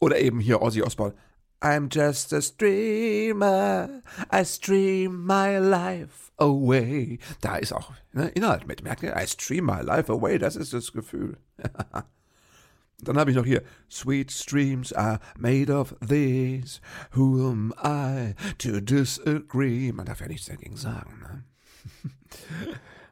Oder 0.00 0.20
eben 0.20 0.40
hier 0.40 0.62
Ozzy 0.62 0.82
Osbourne. 0.82 1.14
I'm 1.62 1.88
just 1.90 2.32
a 2.34 2.42
streamer, 2.42 4.02
I 4.30 4.44
stream 4.44 5.26
my 5.26 5.56
life 5.58 6.30
away. 6.38 7.18
Da 7.40 7.56
ist 7.56 7.72
auch 7.72 7.92
ne, 8.12 8.28
Inhalt 8.28 8.66
mit. 8.66 8.82
Merkt 8.82 9.02
ihr? 9.02 9.16
I 9.16 9.26
stream 9.26 9.64
my 9.64 9.80
life 9.80 10.12
away, 10.12 10.38
das 10.38 10.54
ist 10.56 10.74
das 10.74 10.92
Gefühl. 10.92 11.38
Dann 12.98 13.18
habe 13.18 13.30
ich 13.30 13.36
noch 13.36 13.44
hier 13.44 13.62
Sweet 13.90 14.30
streams 14.30 14.92
are 14.92 15.18
made 15.38 15.72
of 15.72 15.94
these. 16.06 16.80
Who 17.12 17.48
am 17.48 17.74
I 17.82 18.34
to 18.58 18.80
disagree? 18.80 19.92
Man 19.92 20.06
darf 20.06 20.20
ja 20.20 20.28
nichts 20.28 20.46
dagegen 20.46 20.76
sagen. 20.76 21.44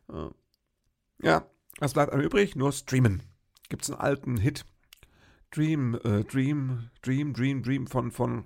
Ne? 0.08 0.32
ja, 1.22 1.46
was 1.80 1.94
bleibt 1.94 2.12
einem 2.12 2.22
übrig? 2.22 2.56
Nur 2.56 2.72
streamen. 2.72 3.22
Gibt's 3.68 3.90
einen 3.90 4.00
alten 4.00 4.36
Hit? 4.36 4.64
Dream, 5.54 5.98
äh, 6.04 6.24
Dream, 6.24 6.90
Dream, 7.02 7.32
Dream, 7.32 7.62
Dream 7.62 7.86
von, 7.86 8.10
von, 8.10 8.44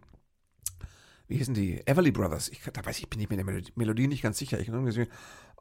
wie 1.26 1.38
hießen 1.38 1.54
die? 1.54 1.80
Everly 1.86 2.10
Brothers. 2.10 2.48
Ich, 2.50 2.60
da 2.60 2.84
weiß 2.84 2.98
ich, 2.98 3.08
bin 3.08 3.20
ich 3.20 3.30
mir 3.30 3.36
der 3.36 3.62
Melodie 3.74 4.06
nicht 4.08 4.22
ganz 4.22 4.38
sicher. 4.38 4.60
Ich 4.60 4.66
kann 4.66 4.74
irgendwie 4.74 5.08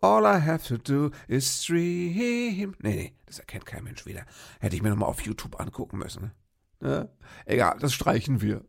All 0.02 0.26
I 0.26 0.40
have 0.46 0.68
to 0.68 0.78
do 0.78 1.12
is 1.28 1.64
stream. 1.64 2.76
Nee, 2.80 2.96
nee, 2.96 3.14
das 3.26 3.40
erkennt 3.40 3.66
kein 3.66 3.84
Mensch 3.84 4.06
wieder. 4.06 4.26
Hätte 4.60 4.76
ich 4.76 4.82
mir 4.82 4.90
nochmal 4.90 5.10
auf 5.10 5.22
YouTube 5.22 5.60
angucken 5.60 5.98
müssen. 5.98 6.32
Ne? 6.80 7.10
Egal, 7.46 7.78
das 7.80 7.94
streichen 7.94 8.42
wir. 8.42 8.64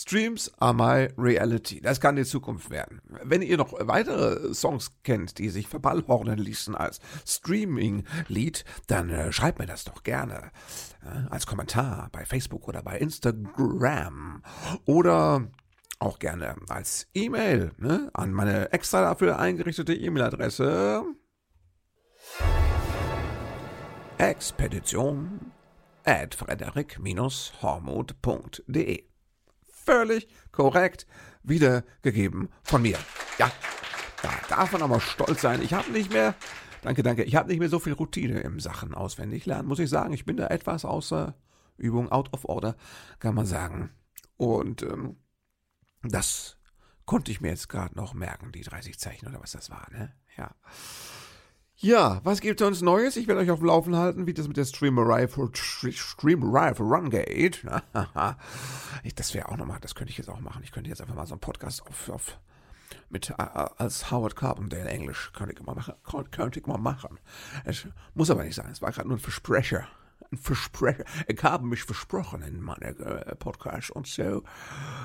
Streams 0.00 0.52
are 0.60 0.74
my 0.74 1.08
reality. 1.18 1.80
Das 1.80 2.00
kann 2.00 2.14
die 2.14 2.24
Zukunft 2.24 2.70
werden. 2.70 3.02
Wenn 3.24 3.42
ihr 3.42 3.56
noch 3.56 3.72
weitere 3.80 4.54
Songs 4.54 4.92
kennt, 5.02 5.38
die 5.38 5.48
sich 5.48 5.66
verballhornen 5.66 6.38
ließen 6.38 6.76
als 6.76 7.00
Streaming-Lied, 7.26 8.64
dann 8.86 9.10
äh, 9.10 9.32
schreibt 9.32 9.58
mir 9.58 9.66
das 9.66 9.82
doch 9.82 10.04
gerne 10.04 10.52
äh, 11.02 11.26
als 11.30 11.48
Kommentar 11.48 12.10
bei 12.12 12.24
Facebook 12.24 12.68
oder 12.68 12.84
bei 12.84 12.96
Instagram. 12.98 14.44
Oder 14.84 15.50
auch 15.98 16.20
gerne 16.20 16.54
als 16.68 17.08
E-Mail 17.12 17.72
ne, 17.78 18.08
an 18.14 18.32
meine 18.32 18.72
extra 18.72 19.02
dafür 19.02 19.40
eingerichtete 19.40 19.94
E-Mail-Adresse 19.94 21.02
expedition 24.18 25.50
at 26.04 26.36
frederik-hormuth.de. 26.36 29.08
Völlig 29.88 30.28
korrekt 30.52 31.06
wiedergegeben 31.42 32.50
von 32.62 32.82
mir. 32.82 32.98
Ja, 33.38 33.50
da 34.22 34.30
darf 34.50 34.72
man 34.72 34.82
aber 34.82 35.00
stolz 35.00 35.40
sein. 35.40 35.62
Ich 35.62 35.72
habe 35.72 35.90
nicht 35.92 36.12
mehr, 36.12 36.34
danke, 36.82 37.02
danke, 37.02 37.24
ich 37.24 37.34
habe 37.36 37.48
nicht 37.48 37.58
mehr 37.58 37.70
so 37.70 37.78
viel 37.78 37.94
Routine 37.94 38.40
im 38.40 38.60
Sachen 38.60 38.92
auswendig 38.92 39.46
lernen, 39.46 39.66
muss 39.66 39.78
ich 39.78 39.88
sagen. 39.88 40.12
Ich 40.12 40.26
bin 40.26 40.36
da 40.36 40.48
etwas 40.48 40.84
außer 40.84 41.34
Übung, 41.78 42.12
out 42.12 42.30
of 42.34 42.44
order, 42.44 42.76
kann 43.18 43.34
man 43.34 43.46
sagen. 43.46 43.88
Und 44.36 44.82
ähm, 44.82 45.16
das 46.02 46.58
konnte 47.06 47.30
ich 47.30 47.40
mir 47.40 47.48
jetzt 47.48 47.70
gerade 47.70 47.96
noch 47.96 48.12
merken, 48.12 48.52
die 48.52 48.60
30 48.60 48.98
Zeichen 48.98 49.26
oder 49.26 49.40
was 49.40 49.52
das 49.52 49.70
war, 49.70 49.88
ne? 49.90 50.12
Ja. 50.36 50.50
Ja, 51.80 52.20
was 52.24 52.40
gibt 52.40 52.60
es 52.60 52.66
uns 52.66 52.82
Neues? 52.82 53.16
Ich 53.16 53.28
werde 53.28 53.40
euch 53.40 53.52
auf 53.52 53.60
dem 53.60 53.68
Laufen 53.68 53.94
halten, 53.94 54.26
wie 54.26 54.34
das 54.34 54.48
mit 54.48 54.56
der 54.56 54.64
Stream 54.64 54.98
Rifle, 54.98 55.48
Run 56.80 57.08
geht. 57.08 57.64
das 59.14 59.32
wäre 59.32 59.48
auch 59.48 59.56
nochmal, 59.56 59.78
das 59.80 59.94
könnte 59.94 60.10
ich 60.10 60.18
jetzt 60.18 60.28
auch 60.28 60.40
machen. 60.40 60.62
Ich 60.64 60.72
könnte 60.72 60.90
jetzt 60.90 61.00
einfach 61.00 61.14
mal 61.14 61.26
so 61.26 61.34
einen 61.34 61.40
Podcast 61.40 61.86
auf, 61.86 62.08
auf 62.08 62.38
mit, 63.10 63.30
äh, 63.30 63.34
als 63.38 64.10
Howard 64.10 64.34
Carpendale 64.34 64.88
Englisch 64.88 65.30
könnte 65.32 65.54
ich 65.54 65.64
mal 65.64 65.76
machen. 65.76 65.94
Könnte 66.32 66.58
ich 66.58 66.66
mal 66.66 66.78
machen. 66.78 67.20
Es 67.64 67.86
muss 68.12 68.30
aber 68.30 68.42
nicht 68.42 68.56
sein, 68.56 68.72
es 68.72 68.82
war 68.82 68.90
gerade 68.90 69.06
nur 69.06 69.16
ein 69.16 69.20
Versprecher 69.20 69.86
ein 70.32 70.36
Versprecher. 70.36 71.04
Ich 71.26 71.42
habe 71.42 71.66
mich 71.66 71.82
versprochen 71.82 72.42
in 72.42 72.60
meiner 72.60 72.88
äh, 72.88 73.34
Podcast 73.36 73.90
und 73.90 74.06
so 74.06 74.42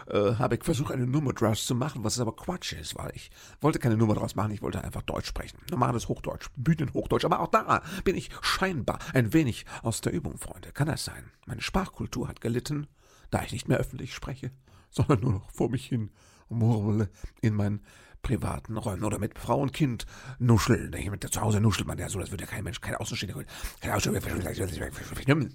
äh, 0.08 0.36
habe 0.36 0.56
ich 0.56 0.64
versucht, 0.64 0.92
eine 0.92 1.08
Nummer 1.08 1.34
draus 1.34 1.66
zu 1.66 1.76
machen, 1.76 2.04
was 2.04 2.20
aber 2.20 2.36
Quatsch 2.36 2.74
ist, 2.74 2.98
weil 2.98 3.12
ich 3.16 3.32
wollte 3.62 3.80
keine 3.80 3.98
Nummer 3.98 4.16
draus 4.16 4.36
machen, 4.36 4.52
ich 4.52 4.62
wollte 4.62 4.84
einfach 4.84 5.02
Deutsch 5.02 5.28
sprechen. 5.28 5.58
Normales 5.70 6.08
Hochdeutsch, 6.08 6.50
Bühnenhochdeutsch, 6.56 7.26
aber 7.26 7.40
auch 7.40 7.48
da 7.48 7.82
bin 8.04 8.16
ich 8.16 8.30
scheinbar 8.42 9.00
ein 9.14 9.34
wenig 9.34 9.66
aus 9.82 10.02
der 10.02 10.14
Übung, 10.14 10.38
Freunde. 10.38 10.72
Kann 10.72 10.88
das 10.88 11.06
sein? 11.06 11.32
Meine 11.46 11.62
Sprachkultur 11.62 12.28
hat 12.28 12.42
gelitten, 12.42 12.88
da 13.32 13.44
ich 13.44 13.52
nicht 13.52 13.68
mehr 13.68 13.78
öffentlich 13.78 14.14
spreche, 14.14 14.52
sondern 14.90 15.22
nur 15.22 15.34
noch 15.34 15.52
vor 15.52 15.70
mich 15.70 15.86
hin 15.86 16.12
murmle 16.50 17.10
in 17.42 17.56
mein 17.56 17.82
privaten 18.24 18.78
Räumen 18.78 19.04
oder 19.04 19.20
mit 19.20 19.38
Frau 19.38 19.60
und 19.60 19.74
Kind 19.74 20.08
nuscheln. 20.40 20.90
Mit 21.12 21.32
zu 21.32 21.42
Hause 21.42 21.62
nuschelt 21.62 21.88
man 21.88 22.00
ja 22.00 22.10
so, 22.10 22.18
das 22.18 22.32
würde 22.32 22.46
ja 22.46 22.50
kein 22.50 22.64
Mensch, 22.64 22.82
kein 22.82 22.96
Außenstehender, 22.96 23.44
kein 23.80 23.92
Außenstehender, 23.92 25.50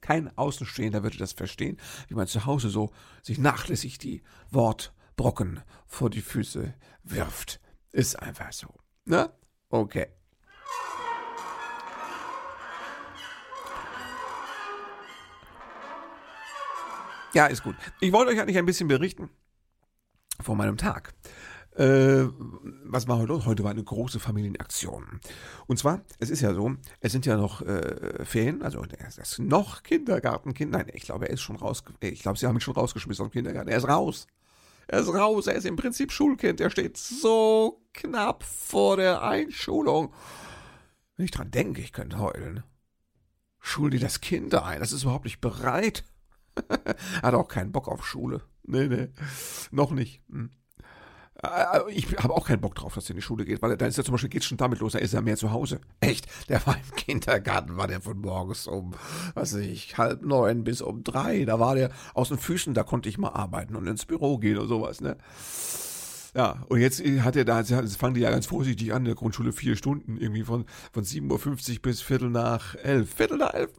kein 0.00 0.36
Außenstehender 0.36 1.02
würde 1.04 1.18
das 1.18 1.32
verstehen, 1.32 1.78
wie 2.08 2.14
man 2.14 2.26
zu 2.26 2.46
Hause 2.46 2.70
so 2.70 2.90
sich 3.22 3.38
nachlässig 3.38 3.98
die 3.98 4.22
Wortbrocken 4.50 5.60
vor 5.86 6.10
die 6.10 6.22
Füße 6.22 6.74
wirft. 7.04 7.60
Ist 7.92 8.18
einfach 8.18 8.52
so. 8.52 8.74
Ne? 9.04 9.30
Okay. 9.68 10.08
Ja, 17.34 17.46
ist 17.46 17.62
gut. 17.64 17.76
Ich 18.00 18.12
wollte 18.12 18.30
euch 18.32 18.40
eigentlich 18.40 18.58
ein 18.58 18.66
bisschen 18.66 18.88
berichten 18.88 19.28
von 20.40 20.56
meinem 20.56 20.76
Tag. 20.76 21.12
Äh, 21.76 22.28
was 22.84 23.08
war 23.08 23.18
heute 23.18 23.32
los? 23.32 23.46
Heute 23.46 23.64
war 23.64 23.72
eine 23.72 23.82
große 23.82 24.20
Familienaktion. 24.20 25.20
Und 25.66 25.78
zwar, 25.78 26.02
es 26.20 26.30
ist 26.30 26.40
ja 26.40 26.54
so, 26.54 26.76
es 27.00 27.10
sind 27.10 27.26
ja 27.26 27.36
noch 27.36 27.62
äh, 27.62 28.24
Ferien, 28.24 28.62
also 28.62 28.84
es 29.06 29.18
ist 29.18 29.38
noch 29.40 29.82
Kindergartenkind. 29.82 30.70
Nein, 30.70 30.86
ich 30.92 31.02
glaube, 31.02 31.26
er 31.26 31.34
ist 31.34 31.40
schon 31.40 31.56
raus. 31.56 31.82
Ich 32.00 32.22
glaube, 32.22 32.38
sie 32.38 32.46
haben 32.46 32.56
ihn 32.56 32.60
schon 32.60 32.74
rausgeschmissen 32.74 33.24
aus 33.24 33.30
dem 33.30 33.32
Kindergarten. 33.32 33.68
Er 33.68 33.78
ist 33.78 33.88
raus. 33.88 34.26
Er 34.86 35.00
ist 35.00 35.08
raus. 35.08 35.48
Er 35.48 35.54
ist 35.54 35.66
im 35.66 35.76
Prinzip 35.76 36.12
Schulkind. 36.12 36.60
Er 36.60 36.70
steht 36.70 36.96
so 36.96 37.82
knapp 37.92 38.44
vor 38.44 38.96
der 38.96 39.22
Einschulung. 39.22 40.12
Wenn 41.16 41.24
ich 41.24 41.32
dran 41.32 41.50
denke, 41.50 41.80
ich 41.80 41.92
könnte 41.92 42.18
heulen. 42.18 42.62
Schul 43.58 43.90
dir 43.90 44.00
das 44.00 44.20
Kind 44.20 44.54
ein. 44.54 44.78
Das 44.78 44.92
ist 44.92 45.02
überhaupt 45.02 45.24
nicht 45.24 45.40
bereit. 45.40 46.04
Hat 47.22 47.34
auch 47.34 47.48
keinen 47.48 47.72
Bock 47.72 47.88
auf 47.88 48.06
Schule. 48.06 48.42
Nee, 48.62 48.86
nee. 48.86 49.08
Noch 49.70 49.90
nicht. 49.90 50.22
Hm. 50.28 50.50
Äh, 51.44 51.92
ich 51.92 52.16
habe 52.18 52.34
auch 52.34 52.46
keinen 52.46 52.60
Bock 52.60 52.74
drauf, 52.74 52.94
dass 52.94 53.06
er 53.06 53.10
in 53.10 53.16
die 53.16 53.22
Schule 53.22 53.44
geht, 53.44 53.62
weil 53.62 53.76
da 53.76 53.86
ist 53.86 53.96
ja 53.96 54.04
zum 54.04 54.12
Beispiel 54.12 54.30
geht 54.30 54.44
schon 54.44 54.58
damit 54.58 54.80
los, 54.80 54.92
da 54.92 54.98
ist 54.98 55.14
er 55.14 55.22
mehr 55.22 55.36
zu 55.36 55.52
Hause. 55.52 55.80
Echt, 56.00 56.26
der 56.48 56.64
war 56.66 56.76
im 56.76 56.96
Kindergarten, 56.96 57.76
war 57.76 57.88
der 57.88 58.00
von 58.00 58.20
morgens 58.20 58.66
um, 58.66 58.92
was 59.34 59.54
weiß 59.54 59.60
ich, 59.60 59.98
halb 59.98 60.22
neun 60.22 60.64
bis 60.64 60.80
um 60.80 61.04
drei. 61.04 61.44
Da 61.44 61.60
war 61.60 61.74
der 61.74 61.90
aus 62.14 62.28
den 62.28 62.38
Füßen, 62.38 62.74
da 62.74 62.82
konnte 62.82 63.08
ich 63.08 63.18
mal 63.18 63.30
arbeiten 63.30 63.76
und 63.76 63.86
ins 63.86 64.06
Büro 64.06 64.38
gehen 64.38 64.58
und 64.58 64.68
sowas, 64.68 65.00
ne? 65.00 65.16
Ja, 66.36 66.64
und 66.68 66.80
jetzt 66.80 67.00
hat 67.00 67.36
er 67.36 67.44
da, 67.44 67.60
jetzt 67.60 67.96
fangen 67.96 68.14
die 68.14 68.22
ja 68.22 68.30
ganz 68.30 68.46
vorsichtig 68.46 68.92
an, 68.92 69.02
in 69.02 69.04
der 69.04 69.14
Grundschule 69.14 69.52
vier 69.52 69.76
Stunden, 69.76 70.16
irgendwie 70.16 70.42
von, 70.42 70.64
von 70.92 71.04
7.50 71.04 71.76
Uhr 71.76 71.82
bis 71.82 72.02
Viertel 72.02 72.28
nach 72.30 72.74
elf. 72.74 73.14
Viertel 73.14 73.38
nach 73.38 73.54
elf, 73.54 73.70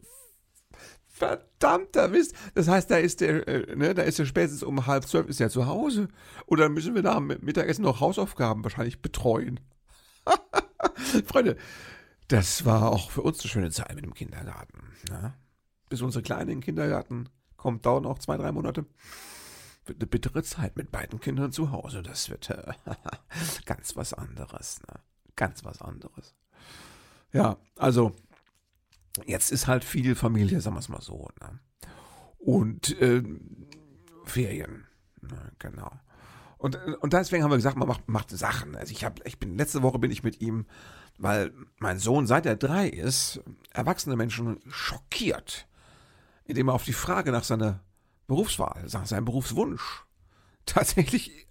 Verdammter 1.16 2.10
Mist. 2.10 2.36
Das 2.56 2.68
heißt, 2.68 2.92
da 2.92 2.98
ist 2.98 3.22
der, 3.22 3.48
äh, 3.48 3.74
ne, 3.78 3.94
da 3.94 4.02
ist 4.02 4.20
er 4.20 4.26
spätestens 4.26 4.64
um 4.64 4.86
halb 4.86 5.08
zwölf 5.08 5.30
ist 5.30 5.40
er 5.40 5.50
zu 5.50 5.66
Hause. 5.66 6.10
Oder 6.46 6.68
müssen 6.68 6.94
wir 6.94 7.04
nach 7.04 7.16
dem 7.16 7.28
Mittagessen 7.40 7.84
noch 7.84 8.02
Hausaufgaben 8.02 8.66
wahrscheinlich 8.66 9.02
betreuen. 9.02 9.62
Freunde, 11.26 11.56
das 12.28 12.66
war 12.66 12.92
auch 12.92 13.12
für 13.12 13.22
uns 13.22 13.40
eine 13.40 13.50
schöne 13.50 13.72
Zeit 13.72 13.96
mit 13.96 14.04
dem 14.04 14.14
Kindergarten. 14.14 14.92
Ne? 15.10 15.34
Bis 15.88 16.02
unsere 16.02 16.22
Kleine 16.22 16.52
in 16.52 16.58
den 16.58 16.64
Kindergarten 16.64 17.30
kommt, 17.56 17.86
dauert 17.86 18.04
noch 18.04 18.20
zwei, 18.20 18.36
drei 18.36 18.52
Monate. 18.52 18.86
Wird 19.86 20.02
eine 20.02 20.08
bittere 20.08 20.44
Zeit 20.44 20.76
mit 20.76 20.92
beiden 20.92 21.22
Kindern 21.22 21.54
zu 21.54 21.72
Hause. 21.72 22.04
Das 22.04 22.30
wird 22.30 22.50
äh, 22.50 22.74
ganz 23.66 23.96
was 23.96 24.14
anderes. 24.14 24.82
Ne? 24.82 25.00
Ganz 25.38 25.64
was 25.64 25.82
anderes. 25.82 26.36
Ja, 27.32 27.56
also 27.78 28.14
Jetzt 29.26 29.52
ist 29.52 29.68
halt 29.68 29.84
viel 29.84 30.16
Familie, 30.16 30.62
sagen 30.62 30.76
wir 30.76 30.80
es 30.80 30.90
mal 30.90 31.02
so. 31.02 31.30
Ne? 31.42 31.60
Und 32.38 33.00
äh, 33.02 33.24
Ferien, 34.26 34.86
ne? 35.22 35.52
genau. 35.60 35.92
Und, 36.58 36.76
und 36.76 37.14
deswegen 37.14 37.44
haben 37.44 37.52
wir 37.52 37.58
gesagt, 37.58 37.78
man 37.78 37.88
macht, 37.88 38.08
macht 38.08 38.32
Sachen. 38.32 38.76
Also 38.76 38.92
ich 38.92 39.04
habe, 39.04 39.22
ich 39.26 39.40
bin 39.40 39.58
letzte 39.58 39.84
Woche 39.84 40.00
bin 40.00 40.12
ich 40.12 40.24
mit 40.24 40.42
ihm, 40.42 40.66
weil 41.18 41.54
mein 41.78 42.00
Sohn 42.00 42.28
seit 42.28 42.46
er 42.46 42.56
drei 42.56 42.88
ist, 42.88 43.42
erwachsene 43.72 44.16
Menschen 44.16 44.60
schockiert, 44.68 45.68
indem 46.46 46.70
er 46.70 46.74
auf 46.74 46.84
die 46.84 46.94
Frage 46.94 47.32
nach 47.32 47.44
seiner 47.44 47.82
Berufswahl, 48.28 48.86
nach 48.92 49.06
seinem 49.06 49.26
Berufswunsch 49.26 50.06
tatsächlich 50.66 51.48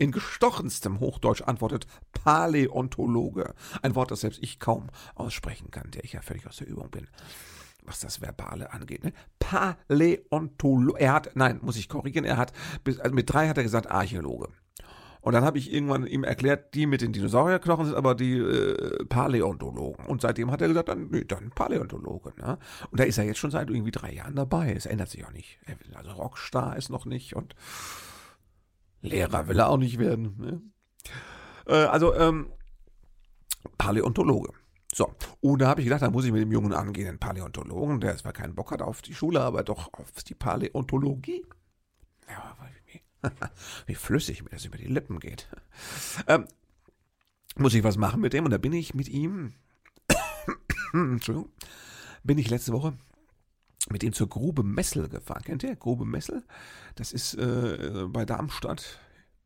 in 0.00 0.12
gestochenstem 0.12 0.98
Hochdeutsch 0.98 1.42
antwortet 1.42 1.86
Paläontologe. 2.12 3.54
Ein 3.82 3.94
Wort, 3.94 4.10
das 4.10 4.22
selbst 4.22 4.42
ich 4.42 4.58
kaum 4.58 4.88
aussprechen 5.14 5.70
kann, 5.70 5.90
der 5.90 6.04
ich 6.04 6.14
ja 6.14 6.22
völlig 6.22 6.46
aus 6.46 6.56
der 6.56 6.68
Übung 6.68 6.90
bin 6.90 7.06
was 7.82 8.00
das 8.00 8.20
Verbale 8.20 8.72
angeht. 8.72 9.02
Ne? 9.02 9.12
Paläontologe. 9.38 11.00
Er 11.00 11.14
hat, 11.14 11.30
nein, 11.34 11.60
muss 11.62 11.76
ich 11.76 11.88
korrigieren, 11.88 12.26
er 12.26 12.36
hat, 12.36 12.52
bis, 12.84 13.00
also 13.00 13.14
mit 13.14 13.32
drei 13.32 13.48
hat 13.48 13.56
er 13.56 13.62
gesagt 13.62 13.90
Archäologe. 13.90 14.48
Und 15.22 15.32
dann 15.32 15.44
habe 15.44 15.58
ich 15.58 15.72
irgendwann 15.72 16.06
ihm 16.06 16.22
erklärt, 16.22 16.74
die 16.74 16.86
mit 16.86 17.00
den 17.00 17.12
Dinosaurierknochen 17.12 17.86
sind 17.86 17.94
aber 17.94 18.14
die 18.14 18.38
äh, 18.38 19.04
Paläontologen. 19.06 20.06
Und 20.06 20.20
seitdem 20.20 20.50
hat 20.50 20.60
er 20.62 20.68
gesagt, 20.68 20.88
dann, 20.88 21.08
nee, 21.10 21.24
dann 21.24 21.50
Paläontologe. 21.50 22.32
Ne? 22.38 22.58
Und 22.90 23.00
da 23.00 23.04
ist 23.04 23.18
er 23.18 23.24
jetzt 23.24 23.38
schon 23.38 23.50
seit 23.50 23.70
irgendwie 23.70 23.90
drei 23.90 24.12
Jahren 24.12 24.36
dabei. 24.36 24.72
Es 24.72 24.86
ändert 24.86 25.08
sich 25.08 25.24
auch 25.24 25.32
nicht. 25.32 25.58
Also 25.94 26.12
Rockstar 26.12 26.76
ist 26.76 26.90
noch 26.90 27.06
nicht 27.06 27.34
und 27.34 27.54
Lehrer 29.02 29.48
will 29.48 29.58
er 29.58 29.68
auch 29.68 29.76
nicht 29.76 29.98
werden. 29.98 30.36
Ne? 30.38 30.62
Äh, 31.66 31.86
also, 31.86 32.14
ähm, 32.14 32.52
Paläontologe. 33.78 34.52
So, 34.92 35.14
und 35.40 35.60
da 35.60 35.68
habe 35.68 35.80
ich 35.80 35.86
gedacht, 35.86 36.02
da 36.02 36.10
muss 36.10 36.24
ich 36.24 36.32
mit 36.32 36.42
dem 36.42 36.50
jungen 36.50 36.72
angehenden 36.72 37.18
Paläontologen, 37.18 38.00
der 38.00 38.16
zwar 38.16 38.32
keinen 38.32 38.54
Bock 38.54 38.72
hat 38.72 38.82
auf 38.82 39.02
die 39.02 39.14
Schule, 39.14 39.40
aber 39.40 39.62
doch 39.62 39.92
auf 39.92 40.10
die 40.24 40.34
Paläontologie. 40.34 41.46
Ja, 42.28 42.56
wie, 42.86 43.00
wie 43.86 43.94
flüssig 43.94 44.42
mir 44.42 44.50
das 44.50 44.64
über 44.64 44.78
die 44.78 44.86
Lippen 44.86 45.20
geht. 45.20 45.48
Ähm, 46.26 46.46
muss 47.56 47.74
ich 47.74 47.84
was 47.84 47.96
machen 47.98 48.20
mit 48.20 48.32
dem 48.32 48.44
und 48.44 48.50
da 48.50 48.58
bin 48.58 48.72
ich 48.72 48.94
mit 48.94 49.08
ihm, 49.08 49.54
Entschuldigung, 50.92 51.52
bin 52.24 52.38
ich 52.38 52.50
letzte 52.50 52.72
Woche 52.72 52.94
mit 53.88 54.02
ihm 54.02 54.12
zur 54.12 54.28
Grube 54.28 54.62
Messel 54.62 55.08
gefahren. 55.08 55.42
Kennt 55.42 55.62
ihr 55.62 55.74
Grube 55.76 56.04
Messel? 56.04 56.44
Das 56.96 57.12
ist 57.12 57.34
äh, 57.34 58.06
bei 58.08 58.24
Darmstadt 58.24 59.00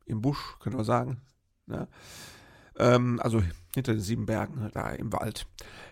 im 0.06 0.20
Busch, 0.20 0.56
könnte 0.60 0.76
man 0.76 0.86
sagen. 0.86 1.20
Ja? 1.66 1.86
Ähm, 2.76 3.20
also 3.22 3.42
hinter 3.74 3.92
den 3.92 4.00
sieben 4.00 4.26
Bergen, 4.26 4.70
da 4.72 4.90
im 4.90 5.12
Wald. 5.12 5.46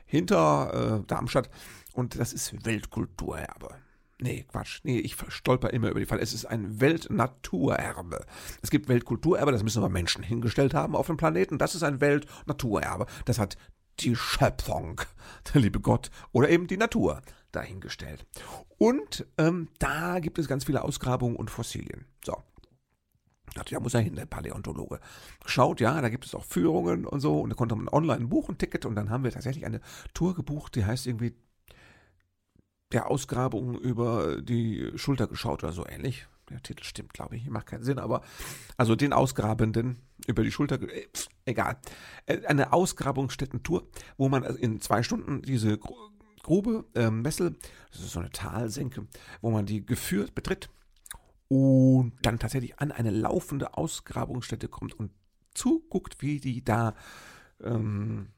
Hinter 0.07 1.03
äh, 1.03 1.07
Darmstadt. 1.07 1.51
Und 1.93 2.19
das 2.19 2.33
ist 2.33 2.65
Weltkulturerbe. 2.65 3.77
Nee, 4.19 4.45
Quatsch. 4.49 4.81
Nee, 4.85 4.99
ich 4.99 5.17
stolper 5.29 5.71
immer 5.71 5.91
über 5.91 5.99
die 5.99 6.07
Fall. 6.07 6.21
Es 6.21 6.33
ist 6.33 6.45
ein 6.45 6.81
Weltnaturerbe. 6.81 8.25
Es 8.63 8.71
gibt 8.71 8.89
Weltkulturerbe, 8.89 9.51
das 9.51 9.65
müssen 9.65 9.79
aber 9.79 9.89
Menschen 9.89 10.23
hingestellt 10.23 10.75
haben 10.75 10.95
auf 10.95 11.09
dem 11.09 11.17
Planeten. 11.17 11.59
Das 11.59 11.75
ist 11.75 11.83
ein 11.83 12.01
Weltnaturerbe. 12.01 13.07
Das 13.25 13.41
hat 13.41 13.57
die 14.01 14.15
Schöpfung, 14.15 15.01
der 15.53 15.61
liebe 15.61 15.81
Gott 15.81 16.11
oder 16.31 16.49
eben 16.51 16.67
die 16.67 16.77
Natur 16.77 17.21
dahingestellt. 17.53 18.27
Und 18.79 19.27
ähm, 19.39 19.69
da 19.79 20.19
gibt 20.19 20.39
es 20.39 20.49
ganz 20.49 20.65
viele 20.65 20.83
Ausgrabungen 20.83 21.37
und 21.37 21.51
Fossilien. 21.51 22.07
So. 22.25 22.43
Ja, 23.69 23.81
muss 23.81 23.95
er 23.95 24.01
hin, 24.01 24.17
der 24.17 24.25
Paläontologe. 24.25 24.99
Schaut, 25.45 25.81
ja, 25.81 26.01
da 26.01 26.09
gibt 26.09 26.25
es 26.25 26.35
auch 26.35 26.45
Führungen 26.45 27.07
und 27.07 27.21
so. 27.21 27.41
Und 27.41 27.51
da 27.51 27.55
konnte 27.55 27.77
man 27.77 27.89
online 27.89 28.27
buchen, 28.27 28.57
Ticket. 28.57 28.87
Und 28.87 28.95
dann 28.95 29.11
haben 29.11 29.25
wir 29.25 29.31
tatsächlich 29.31 29.67
eine 29.67 29.81
Tour 30.15 30.35
gebucht, 30.35 30.75
die 30.75 30.85
heißt 30.85 31.07
irgendwie 31.07 31.35
der 32.93 33.11
Ausgrabung 33.11 33.79
über 33.79 34.41
die 34.41 34.93
Schulter 34.97 35.27
geschaut 35.27 35.63
oder 35.65 35.73
so 35.73 35.87
ähnlich. 35.87 36.27
Der 36.51 36.63
Titel 36.63 36.85
stimmt, 36.85 37.15
glaube 37.15 37.37
ich, 37.37 37.49
macht 37.49 37.67
keinen 37.67 37.85
Sinn, 37.85 37.99
aber 37.99 38.23
also 38.77 38.95
den 38.97 39.13
Ausgrabenden 39.13 39.99
über 40.27 40.43
die 40.43 40.51
Schulter, 40.51 40.81
äh, 40.83 41.09
egal. 41.45 41.79
Äh, 42.27 42.45
eine 42.47 42.73
Ausgrabungsstättentour, 42.73 43.89
wo 44.17 44.29
man 44.29 44.45
in 44.45 44.81
zwei 44.81 45.03
Stunden 45.03 45.43
diese 45.43 45.79
Grube, 46.43 46.85
äh, 46.95 47.11
Messel, 47.11 47.57
das 47.91 48.01
ist 48.01 48.13
so 48.13 48.21
eine 48.21 48.31
Talsenke, 48.31 49.07
wo 49.41 49.51
man 49.51 49.67
die 49.67 49.85
geführt 49.85 50.35
betritt 50.35 50.69
und 51.49 52.15
dann 52.23 52.39
tatsächlich 52.39 52.79
an 52.79 52.93
eine 52.93 53.11
laufende 53.11 53.77
Ausgrabungsstätte 53.77 54.69
kommt 54.69 54.95
und 54.95 55.13
zuguckt, 55.55 56.23
wie 56.23 56.41
die 56.41 56.65
da 56.65 56.95
ähm, 57.63 58.29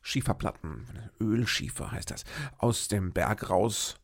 Schieferplatten, 0.00 0.86
Ölschiefer 1.20 1.92
heißt 1.92 2.10
das, 2.10 2.24
aus 2.58 2.88
dem 2.88 3.12
Berg 3.12 3.50
raus 3.50 3.96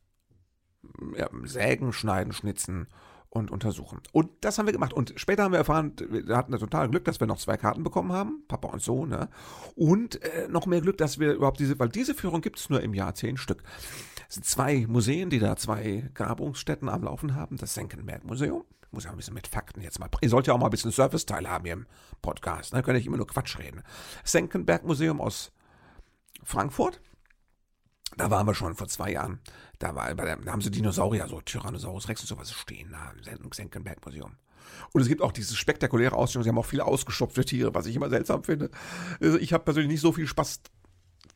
ja, 1.16 1.28
sägen, 1.44 1.92
schneiden, 1.92 2.32
schnitzen 2.32 2.88
und 3.35 3.50
untersuchen. 3.50 4.00
Und 4.12 4.31
das 4.41 4.59
haben 4.59 4.67
wir 4.67 4.73
gemacht. 4.73 4.93
Und 4.93 5.12
später 5.17 5.43
haben 5.43 5.53
wir 5.53 5.59
erfahren, 5.59 5.93
wir 6.09 6.37
hatten 6.37 6.57
total 6.57 6.88
Glück, 6.88 7.05
dass 7.05 7.19
wir 7.19 7.26
noch 7.26 7.38
zwei 7.38 7.57
Karten 7.57 7.83
bekommen 7.83 8.12
haben, 8.12 8.45
Papa 8.47 8.69
und 8.69 8.81
Sohn, 8.81 9.09
ne? 9.09 9.29
Und 9.75 10.23
äh, 10.23 10.47
noch 10.49 10.67
mehr 10.67 10.81
Glück, 10.81 10.97
dass 10.99 11.19
wir 11.19 11.35
überhaupt 11.35 11.59
diese, 11.59 11.79
weil 11.79 11.88
diese 11.88 12.14
Führung 12.14 12.41
gibt 12.41 12.61
es 12.61 12.71
nur 12.71 12.81
im 12.81 12.95
Jahr 12.95 13.14
zehn 13.14 13.37
Stück. 13.37 13.64
Es 14.29 14.35
sind 14.35 14.47
zwei 14.47 14.87
Museen, 14.87 15.31
die 15.31 15.41
da 15.41 15.57
zwei 15.57 16.09
Grabungsstätten 16.14 16.88
am 16.88 17.03
Laufen 17.03 17.35
haben. 17.35 17.57
Das 17.57 17.75
Senckenberg-Museum. 17.75 18.64
Muss 18.93 19.05
ja 19.05 19.11
ein 19.11 19.17
bisschen 19.17 19.35
mit 19.35 19.49
Fakten 19.49 19.81
jetzt 19.81 19.99
mal. 19.99 20.09
Ihr 20.21 20.31
sollt 20.31 20.47
ja 20.47 20.55
auch 20.55 20.59
mal 20.59 20.67
ein 20.67 20.71
bisschen 20.71 20.93
Service-Teil 20.93 21.50
haben 21.50 21.64
hier 21.64 21.73
im 21.73 21.87
Podcast. 22.23 22.73
Da 22.73 22.76
ne? 22.76 22.83
könnt 22.85 23.00
ihr 23.00 23.07
immer 23.07 23.17
nur 23.17 23.26
Quatsch 23.26 23.59
reden. 23.59 23.83
Senckenberg-Museum 24.23 25.20
aus 25.20 25.51
Frankfurt. 26.44 27.01
Da 28.16 28.31
waren 28.31 28.46
wir 28.46 28.55
schon 28.55 28.74
vor 28.74 28.88
zwei 28.88 29.12
Jahren. 29.12 29.40
Da, 29.79 29.94
war, 29.94 30.14
da 30.14 30.37
haben 30.46 30.61
sie 30.61 30.70
Dinosaurier, 30.70 31.27
so 31.29 31.40
Tyrannosaurus 31.40 32.09
Rex 32.09 32.20
und 32.22 32.29
sowas 32.29 32.53
stehen 32.53 32.92
da 32.92 33.12
im 33.33 33.53
Senckenberg-Museum. 33.53 34.37
Und 34.92 35.03
es 35.03 35.09
gibt 35.09 35.22
auch 35.22 35.33
diese 35.33 35.57
spektakuläre 35.57 36.16
Ausstellung. 36.16 36.44
Sie 36.44 36.48
haben 36.48 36.59
auch 36.59 36.66
viele 36.66 36.85
ausgestopfte 36.85 37.44
Tiere, 37.44 37.74
was 37.74 37.87
ich 37.87 37.96
immer 37.96 38.09
seltsam 38.09 38.44
finde. 38.44 38.70
Also 39.20 39.38
ich 39.38 39.53
habe 39.53 39.64
persönlich 39.64 39.90
nicht 39.90 40.00
so 40.00 40.12
viel 40.12 40.27
Spaß 40.27 40.61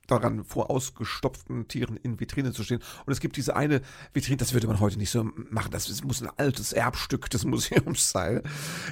daran, 0.06 0.44
vor 0.44 0.70
ausgestopften 0.70 1.68
Tieren 1.68 1.96
in 1.96 2.18
Vitrinen 2.18 2.52
zu 2.52 2.64
stehen. 2.64 2.80
Und 3.06 3.12
es 3.12 3.20
gibt 3.20 3.36
diese 3.36 3.54
eine 3.54 3.82
Vitrine, 4.12 4.38
das 4.38 4.54
würde 4.54 4.66
man 4.66 4.80
heute 4.80 4.98
nicht 4.98 5.10
so 5.10 5.24
machen. 5.50 5.70
Das 5.70 6.02
muss 6.02 6.22
ein 6.22 6.30
altes 6.36 6.72
Erbstück 6.72 7.30
des 7.30 7.44
Museums 7.44 8.10
sein. 8.10 8.42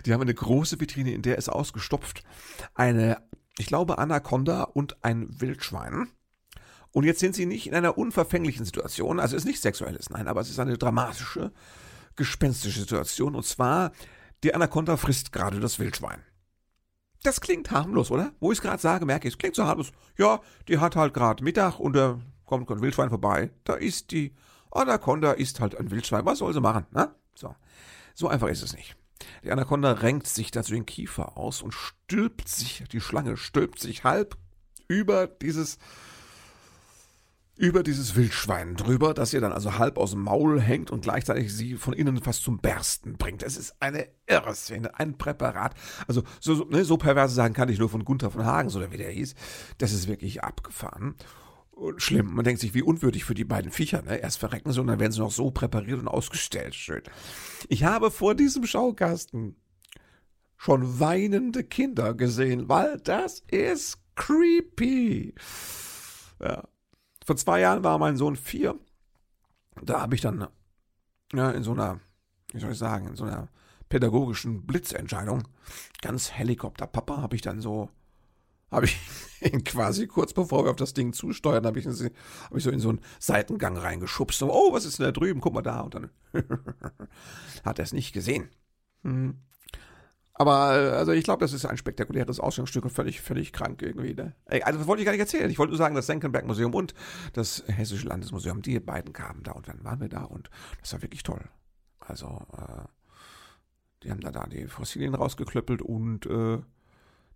Die 0.04 0.12
haben 0.12 0.20
eine 0.20 0.34
große 0.34 0.80
Vitrine, 0.80 1.12
in 1.12 1.22
der 1.22 1.38
ist 1.38 1.48
ausgestopft 1.48 2.22
eine, 2.74 3.22
ich 3.58 3.66
glaube, 3.66 3.98
Anaconda 3.98 4.64
und 4.64 5.02
ein 5.02 5.40
Wildschwein. 5.40 6.08
Und 6.96 7.04
jetzt 7.04 7.20
sind 7.20 7.34
sie 7.34 7.44
nicht 7.44 7.66
in 7.66 7.74
einer 7.74 7.98
unverfänglichen 7.98 8.64
Situation, 8.64 9.20
also 9.20 9.36
es 9.36 9.42
ist 9.42 9.46
nicht 9.46 9.60
sexuelles, 9.60 10.08
nein, 10.08 10.28
aber 10.28 10.40
es 10.40 10.48
ist 10.48 10.58
eine 10.58 10.78
dramatische, 10.78 11.52
gespenstische 12.16 12.80
Situation. 12.80 13.34
Und 13.34 13.44
zwar, 13.44 13.92
die 14.42 14.54
Anaconda 14.54 14.96
frisst 14.96 15.30
gerade 15.30 15.60
das 15.60 15.78
Wildschwein. 15.78 16.22
Das 17.22 17.42
klingt 17.42 17.70
harmlos, 17.70 18.10
oder? 18.10 18.32
Wo 18.40 18.50
ich 18.50 18.56
es 18.56 18.62
gerade 18.62 18.80
sage, 18.80 19.04
merke 19.04 19.28
ich, 19.28 19.34
es 19.34 19.38
klingt 19.38 19.56
so 19.56 19.66
harmlos. 19.66 19.92
Ja, 20.16 20.40
die 20.68 20.78
hat 20.78 20.96
halt 20.96 21.12
gerade 21.12 21.44
Mittag 21.44 21.78
und 21.78 21.92
da 21.92 22.18
kommt 22.46 22.70
ein 22.70 22.80
Wildschwein 22.80 23.10
vorbei. 23.10 23.50
Da 23.64 23.74
ist 23.74 24.10
die 24.10 24.34
Anaconda, 24.70 25.32
ist 25.32 25.60
halt 25.60 25.76
ein 25.76 25.90
Wildschwein. 25.90 26.24
Was 26.24 26.38
soll 26.38 26.54
sie 26.54 26.62
machen, 26.62 26.86
ne? 26.92 27.14
So. 27.34 27.54
So 28.14 28.28
einfach 28.28 28.48
ist 28.48 28.62
es 28.62 28.74
nicht. 28.74 28.96
Die 29.44 29.52
Anaconda 29.52 29.92
renkt 29.92 30.28
sich 30.28 30.50
dazu 30.50 30.72
den 30.72 30.86
Kiefer 30.86 31.36
aus 31.36 31.60
und 31.60 31.74
stülpt 31.74 32.48
sich, 32.48 32.84
die 32.90 33.02
Schlange 33.02 33.36
stülpt 33.36 33.80
sich 33.80 34.02
halb 34.02 34.38
über 34.88 35.26
dieses 35.26 35.76
über 37.56 37.82
dieses 37.82 38.14
Wildschwein 38.16 38.76
drüber, 38.76 39.14
das 39.14 39.32
ihr 39.32 39.40
dann 39.40 39.52
also 39.52 39.78
halb 39.78 39.96
aus 39.96 40.10
dem 40.10 40.20
Maul 40.20 40.60
hängt 40.60 40.90
und 40.90 41.02
gleichzeitig 41.02 41.54
sie 41.54 41.76
von 41.76 41.94
innen 41.94 42.20
fast 42.20 42.42
zum 42.42 42.58
Bersten 42.58 43.16
bringt. 43.16 43.42
Es 43.42 43.56
ist 43.56 43.76
eine 43.80 44.08
irre 44.26 44.54
Szene, 44.54 44.98
ein 44.98 45.16
Präparat. 45.16 45.74
Also 46.06 46.22
so, 46.38 46.54
so, 46.54 46.64
ne, 46.64 46.84
so 46.84 46.98
perverse 46.98 47.34
Sachen 47.34 47.54
kann 47.54 47.70
ich 47.70 47.78
nur 47.78 47.88
von 47.88 48.04
Gunther 48.04 48.30
von 48.30 48.44
Hagen, 48.44 48.68
so 48.68 48.80
wie 48.92 48.96
der 48.98 49.10
hieß. 49.10 49.34
Das 49.78 49.92
ist 49.92 50.06
wirklich 50.06 50.44
abgefahren. 50.44 51.14
Und 51.70 52.02
schlimm. 52.02 52.34
Man 52.34 52.44
denkt 52.44 52.60
sich, 52.60 52.74
wie 52.74 52.82
unwürdig 52.82 53.24
für 53.24 53.34
die 53.34 53.44
beiden 53.44 53.70
Viecher. 53.70 54.02
Ne? 54.02 54.16
Erst 54.16 54.38
verrecken 54.38 54.72
sie 54.72 54.80
und 54.80 54.86
dann 54.86 55.00
werden 55.00 55.12
sie 55.12 55.20
noch 55.20 55.32
so 55.32 55.50
präpariert 55.50 56.00
und 56.00 56.08
ausgestellt. 56.08 56.74
Schön. 56.74 57.02
Ich 57.68 57.84
habe 57.84 58.10
vor 58.10 58.34
diesem 58.34 58.66
Schaukasten 58.66 59.56
schon 60.56 61.00
weinende 61.00 61.64
Kinder 61.64 62.14
gesehen, 62.14 62.68
weil 62.68 62.98
das 63.00 63.40
ist 63.50 63.98
creepy. 64.14 65.34
Ja. 66.40 66.64
Vor 67.26 67.36
zwei 67.36 67.58
Jahren 67.58 67.82
war 67.82 67.98
mein 67.98 68.16
Sohn 68.16 68.36
vier. 68.36 68.78
Da 69.82 70.00
habe 70.00 70.14
ich 70.14 70.20
dann 70.20 70.46
ja, 71.32 71.50
in 71.50 71.64
so 71.64 71.72
einer, 71.72 71.98
wie 72.52 72.60
soll 72.60 72.70
ich 72.70 72.78
sagen, 72.78 73.08
in 73.08 73.16
so 73.16 73.24
einer 73.24 73.48
pädagogischen 73.88 74.64
Blitzentscheidung, 74.64 75.42
ganz 76.02 76.30
Helikopterpapa, 76.30 77.20
habe 77.20 77.34
ich 77.34 77.42
dann 77.42 77.60
so, 77.60 77.90
habe 78.70 78.86
ich 78.86 78.96
ihn 79.40 79.64
quasi 79.64 80.06
kurz 80.06 80.34
bevor 80.34 80.64
wir 80.64 80.70
auf 80.70 80.76
das 80.76 80.94
Ding 80.94 81.12
zusteuern, 81.12 81.66
habe 81.66 81.80
ich, 81.80 81.86
hab 81.86 82.56
ich 82.56 82.62
so 82.62 82.70
in 82.70 82.78
so 82.78 82.90
einen 82.90 83.00
Seitengang 83.18 83.76
reingeschubst. 83.76 84.38
So, 84.38 84.52
oh, 84.52 84.72
was 84.72 84.84
ist 84.84 85.00
denn 85.00 85.06
da 85.06 85.12
drüben? 85.12 85.40
Guck 85.40 85.54
mal 85.54 85.62
da. 85.62 85.80
Und 85.80 85.96
dann 85.96 86.10
hat 87.64 87.80
er 87.80 87.84
es 87.84 87.92
nicht 87.92 88.12
gesehen. 88.12 88.50
Hm. 89.02 89.40
Aber 90.38 90.54
also 90.54 91.12
ich 91.12 91.24
glaube, 91.24 91.40
das 91.40 91.54
ist 91.54 91.64
ein 91.64 91.78
spektakuläres 91.78 92.40
Ausstellungsstück 92.40 92.84
und 92.84 92.90
völlig, 92.90 93.22
völlig 93.22 93.52
krank 93.52 93.80
irgendwie. 93.80 94.14
Ne? 94.14 94.34
Also 94.46 94.78
das 94.78 94.86
wollte 94.86 95.00
ich 95.00 95.06
gar 95.06 95.12
nicht 95.12 95.20
erzählen. 95.20 95.50
Ich 95.50 95.58
wollte 95.58 95.70
nur 95.70 95.78
sagen, 95.78 95.94
das 95.94 96.06
Senckenberg-Museum 96.06 96.74
und 96.74 96.92
das 97.32 97.64
Hessische 97.66 98.06
Landesmuseum, 98.06 98.60
die 98.60 98.78
beiden 98.78 99.14
kamen 99.14 99.42
da 99.42 99.52
und 99.52 99.66
dann 99.66 99.82
waren 99.82 100.00
wir 100.00 100.10
da 100.10 100.24
und 100.24 100.50
das 100.80 100.92
war 100.92 101.00
wirklich 101.00 101.22
toll. 101.22 101.42
Also 102.00 102.46
äh, 102.52 102.84
die 104.02 104.10
haben 104.10 104.20
da, 104.20 104.30
da 104.30 104.46
die 104.46 104.66
Fossilien 104.66 105.14
rausgeklöppelt 105.14 105.80
und 105.80 106.26
äh, 106.26 106.58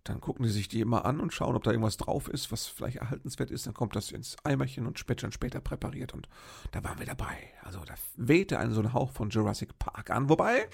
dann 0.03 0.19
gucken 0.19 0.45
die 0.45 0.51
sich 0.51 0.67
die 0.67 0.79
immer 0.79 1.05
an 1.05 1.19
und 1.19 1.33
schauen, 1.33 1.55
ob 1.55 1.63
da 1.63 1.71
irgendwas 1.71 1.97
drauf 1.97 2.27
ist, 2.27 2.51
was 2.51 2.67
vielleicht 2.67 2.97
erhaltenswert 2.97 3.51
ist. 3.51 3.65
Dann 3.67 3.73
kommt 3.73 3.95
das 3.95 4.11
ins 4.11 4.35
Eimerchen 4.43 4.87
und 4.87 4.99
später 4.99 5.25
und 5.25 5.33
später 5.33 5.59
präpariert 5.59 6.13
und 6.13 6.27
da 6.71 6.83
waren 6.83 6.99
wir 6.99 7.05
dabei. 7.05 7.37
Also 7.63 7.81
da 7.85 7.95
wehte 8.15 8.59
ein 8.59 8.71
so 8.71 8.81
ein 8.81 8.93
Hauch 8.93 9.11
von 9.11 9.29
Jurassic 9.29 9.77
Park 9.77 10.09
an. 10.09 10.29
Wobei, 10.29 10.67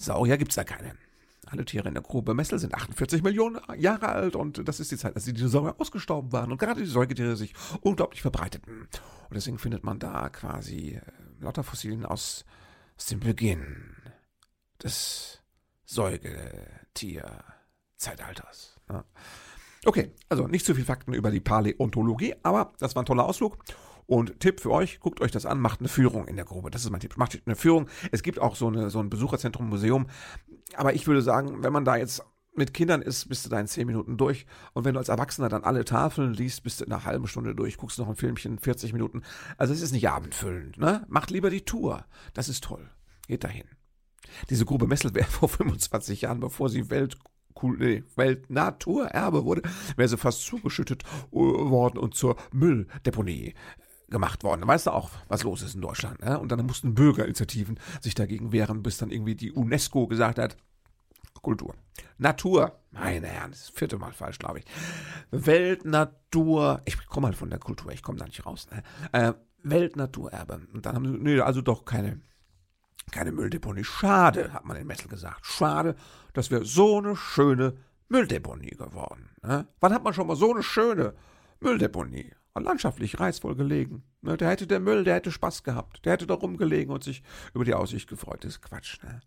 Saurier 0.00 0.38
gibt 0.38 0.52
es 0.52 0.56
da 0.56 0.64
keine. 0.64 0.94
Alle 1.46 1.64
Tiere 1.64 1.88
in 1.88 1.94
der 1.94 2.02
Grube 2.02 2.32
Messel 2.32 2.58
sind 2.58 2.74
48 2.74 3.22
Millionen 3.22 3.60
Jahre 3.76 4.08
alt 4.08 4.34
und 4.36 4.66
das 4.66 4.80
ist 4.80 4.90
die 4.92 4.96
Zeit, 4.96 5.14
als 5.14 5.24
die 5.24 5.34
Dinosaurier 5.34 5.74
ausgestorben 5.78 6.32
waren 6.32 6.52
und 6.52 6.58
gerade 6.58 6.80
die 6.80 6.86
Säugetiere 6.86 7.36
sich 7.36 7.52
unglaublich 7.82 8.22
verbreiteten. 8.22 8.82
Und 8.82 9.34
deswegen 9.34 9.58
findet 9.58 9.84
man 9.84 9.98
da 9.98 10.30
quasi 10.30 10.94
äh, 10.94 11.02
lauter 11.40 11.64
Fossilien 11.64 12.06
aus, 12.06 12.46
aus 12.96 13.06
dem 13.06 13.18
Beginn 13.20 13.96
des 14.82 15.42
Säugetierzeitalters. 15.84 18.80
Ja. 18.88 19.04
Okay, 19.84 20.12
also 20.28 20.46
nicht 20.46 20.64
zu 20.64 20.74
viel 20.74 20.84
Fakten 20.84 21.12
über 21.14 21.30
die 21.30 21.40
Paläontologie, 21.40 22.34
aber 22.42 22.72
das 22.78 22.94
war 22.94 23.02
ein 23.02 23.06
toller 23.06 23.26
Ausflug. 23.26 23.58
Und 24.10 24.40
Tipp 24.40 24.58
für 24.58 24.72
euch, 24.72 24.98
guckt 24.98 25.20
euch 25.20 25.30
das 25.30 25.46
an, 25.46 25.60
macht 25.60 25.78
eine 25.78 25.88
Führung 25.88 26.26
in 26.26 26.34
der 26.34 26.44
Grube. 26.44 26.72
Das 26.72 26.82
ist 26.82 26.90
mein 26.90 26.98
Tipp. 26.98 27.16
Macht 27.16 27.40
eine 27.46 27.54
Führung. 27.54 27.86
Es 28.10 28.24
gibt 28.24 28.40
auch 28.40 28.56
so, 28.56 28.66
eine, 28.66 28.90
so 28.90 28.98
ein 28.98 29.08
Besucherzentrum, 29.08 29.68
Museum. 29.68 30.08
Aber 30.74 30.94
ich 30.94 31.06
würde 31.06 31.22
sagen, 31.22 31.62
wenn 31.62 31.72
man 31.72 31.84
da 31.84 31.94
jetzt 31.94 32.20
mit 32.56 32.74
Kindern 32.74 33.02
ist, 33.02 33.28
bist 33.28 33.46
du 33.46 33.50
da 33.50 33.60
in 33.60 33.68
zehn 33.68 33.86
Minuten 33.86 34.16
durch. 34.16 34.46
Und 34.72 34.84
wenn 34.84 34.94
du 34.94 34.98
als 34.98 35.10
Erwachsener 35.10 35.48
dann 35.48 35.62
alle 35.62 35.84
Tafeln 35.84 36.34
liest, 36.34 36.64
bist 36.64 36.80
du 36.80 36.86
in 36.86 36.92
einer 36.92 37.04
halben 37.04 37.28
Stunde 37.28 37.54
durch, 37.54 37.76
guckst 37.76 38.00
noch 38.00 38.08
ein 38.08 38.16
Filmchen, 38.16 38.58
40 38.58 38.92
Minuten. 38.92 39.22
Also 39.58 39.72
es 39.72 39.80
ist 39.80 39.92
nicht 39.92 40.08
abendfüllend, 40.08 40.76
ne? 40.76 41.06
Macht 41.08 41.30
lieber 41.30 41.48
die 41.48 41.64
Tour. 41.64 42.04
Das 42.34 42.48
ist 42.48 42.64
toll. 42.64 42.90
Geht 43.28 43.44
dahin. 43.44 43.68
Diese 44.50 44.64
Grube 44.64 44.88
Messel 44.88 45.14
wäre 45.14 45.26
vor 45.30 45.48
25 45.48 46.22
Jahren, 46.22 46.40
bevor 46.40 46.68
sie 46.68 46.90
Welt 46.90 47.16
Weltnaturerbe 48.16 49.44
wurde, 49.44 49.62
wäre 49.96 50.08
sie 50.08 50.16
fast 50.16 50.42
zugeschüttet 50.42 51.04
äh, 51.30 51.36
worden 51.36 51.98
und 51.98 52.14
zur 52.14 52.36
Mülldeponie 52.52 53.54
gemacht 54.10 54.42
worden. 54.44 54.66
weißt 54.66 54.86
du 54.86 54.90
auch, 54.90 55.10
was 55.28 55.44
los 55.44 55.62
ist 55.62 55.74
in 55.74 55.80
Deutschland. 55.80 56.20
Ne? 56.20 56.38
Und 56.38 56.50
dann 56.50 56.66
mussten 56.66 56.94
Bürgerinitiativen 56.94 57.78
sich 58.00 58.14
dagegen 58.14 58.52
wehren, 58.52 58.82
bis 58.82 58.98
dann 58.98 59.10
irgendwie 59.10 59.36
die 59.36 59.52
UNESCO 59.52 60.06
gesagt 60.06 60.38
hat, 60.38 60.56
Kultur. 61.42 61.74
Natur. 62.18 62.78
Meine 62.90 63.28
Herren, 63.28 63.52
das 63.52 63.70
vierte 63.70 63.98
Mal 63.98 64.12
falsch, 64.12 64.38
glaube 64.38 64.58
ich. 64.58 64.64
Weltnatur. 65.30 66.82
Ich 66.84 67.06
komme 67.06 67.28
mal 67.28 67.32
von 67.34 67.50
der 67.50 67.58
Kultur, 67.58 67.92
ich 67.92 68.02
komme 68.02 68.18
da 68.18 68.26
nicht 68.26 68.44
raus. 68.44 68.68
Ne? 68.70 68.82
Äh, 69.12 69.32
Weltnaturerbe. 69.62 70.60
Und 70.72 70.86
dann 70.86 70.94
haben 70.96 71.04
sie, 71.06 71.18
nee, 71.18 71.40
also 71.40 71.62
doch 71.62 71.84
keine, 71.84 72.20
keine 73.10 73.32
Mülldeponie. 73.32 73.84
Schade, 73.84 74.52
hat 74.52 74.64
man 74.64 74.76
in 74.76 74.86
Messel 74.86 75.08
gesagt. 75.08 75.46
Schade, 75.46 75.94
dass 76.32 76.50
wir 76.50 76.64
so 76.64 76.98
eine 76.98 77.16
schöne 77.16 77.76
Mülldeponie 78.08 78.70
geworden. 78.70 79.30
Ne? 79.42 79.66
Wann 79.80 79.94
hat 79.94 80.02
man 80.02 80.12
schon 80.12 80.26
mal 80.26 80.36
so 80.36 80.52
eine 80.52 80.62
schöne 80.62 81.14
Mülldeponie? 81.60 82.32
Landschaftlich 82.54 83.20
reizvoll 83.20 83.54
gelegen. 83.54 84.02
Ne? 84.22 84.36
Der 84.36 84.48
hätte 84.48 84.66
der 84.66 84.80
Müll, 84.80 85.04
der 85.04 85.16
hätte 85.16 85.30
Spaß 85.30 85.62
gehabt. 85.62 86.04
Der 86.04 86.12
hätte 86.12 86.26
da 86.26 86.34
rumgelegen 86.34 86.92
und 86.92 87.04
sich 87.04 87.22
über 87.54 87.64
die 87.64 87.74
Aussicht 87.74 88.08
gefreut. 88.08 88.44
Das 88.44 88.52
ist 88.52 88.62
Quatsch. 88.62 89.02
Ne? 89.02 89.20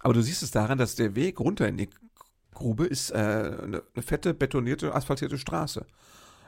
Aber 0.00 0.14
du 0.14 0.22
siehst 0.22 0.42
es 0.42 0.50
daran, 0.50 0.78
dass 0.78 0.94
der 0.94 1.14
Weg 1.14 1.40
runter 1.40 1.68
in 1.68 1.76
die 1.76 1.88
Grube 2.52 2.84
ist 2.84 3.10
äh, 3.10 3.14
eine, 3.14 3.82
eine, 3.94 4.02
fette, 4.02 4.34
betonierte, 4.34 4.94
asphaltierte 4.94 5.38
Straße. 5.38 5.86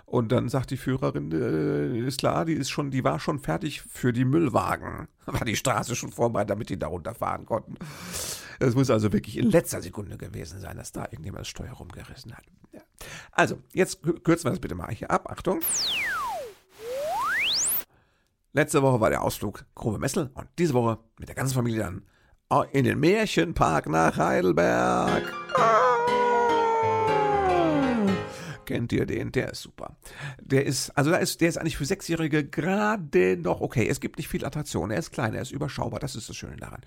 Und 0.06 0.32
dann 0.32 0.48
sagt 0.48 0.70
die 0.70 0.76
Führerin, 0.76 1.32
äh, 1.32 1.98
ist 2.06 2.20
klar, 2.20 2.44
die 2.44 2.52
ist 2.52 2.70
schon, 2.70 2.90
die 2.90 3.04
war 3.04 3.18
schon 3.18 3.38
fertig 3.38 3.82
für 3.82 4.12
die 4.12 4.24
Müllwagen. 4.24 5.08
War 5.26 5.44
die 5.44 5.56
Straße 5.56 5.96
schon 5.96 6.12
vorbereitet, 6.12 6.50
damit 6.50 6.68
die 6.68 6.78
da 6.78 6.86
runterfahren 6.88 7.46
konnten. 7.46 7.76
Es 8.60 8.74
muss 8.74 8.90
also 8.90 9.12
wirklich 9.12 9.38
in 9.38 9.50
letzter 9.50 9.80
Sekunde 9.80 10.18
gewesen 10.18 10.60
sein, 10.60 10.76
dass 10.76 10.92
da 10.92 11.04
irgendjemand 11.04 11.40
das 11.40 11.48
Steuer 11.48 11.72
rumgerissen 11.72 12.36
hat. 12.36 12.44
Ja. 12.72 12.82
Also, 13.32 13.58
jetzt 13.72 14.02
kürzen 14.02 14.44
wir 14.44 14.50
das 14.50 14.60
bitte 14.60 14.74
mal 14.74 14.92
hier 14.92 15.10
ab. 15.10 15.30
Achtung. 15.30 15.60
Letzte 18.52 18.82
Woche 18.82 19.00
war 19.00 19.10
der 19.10 19.22
Ausflug 19.22 19.64
Grube 19.74 19.98
Messel 19.98 20.30
und 20.34 20.46
diese 20.58 20.74
Woche 20.74 20.98
mit 21.18 21.28
der 21.28 21.34
ganzen 21.34 21.54
Familie 21.54 21.80
dann 21.80 22.02
in 22.70 22.84
den 22.84 23.00
Märchenpark 23.00 23.88
nach 23.88 24.16
Heidelberg. 24.16 25.32
Kennt 28.64 28.92
ihr 28.92 29.06
den? 29.06 29.32
Der 29.32 29.50
ist 29.50 29.62
super. 29.62 29.96
Der 30.40 30.64
ist, 30.64 30.90
also 30.90 31.10
da 31.10 31.16
ist, 31.16 31.40
der 31.40 31.48
ist 31.48 31.58
eigentlich 31.58 31.76
für 31.76 31.84
Sechsjährige 31.84 32.44
gerade 32.44 33.36
noch 33.36 33.60
okay. 33.60 33.86
Es 33.88 34.00
gibt 34.00 34.18
nicht 34.18 34.28
viel 34.28 34.44
Attraktion. 34.44 34.90
Er 34.90 34.98
ist 34.98 35.12
klein, 35.12 35.34
er 35.34 35.42
ist 35.42 35.50
überschaubar. 35.50 36.00
Das 36.00 36.16
ist 36.16 36.28
das 36.28 36.36
Schöne 36.36 36.56
daran. 36.56 36.80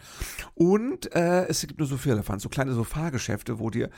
Und 0.56 1.14
äh, 1.16 1.46
es 1.48 1.62
gibt 1.62 1.80
nur 1.80 1.88
so 1.88 1.98
viele 1.98 2.18
davon, 2.18 2.40
so 2.40 2.50
kleine 2.50 2.74
so 2.74 2.84
Fahrgeschäfte, 2.84 3.60
wo 3.60 3.70
dir, 3.70 3.90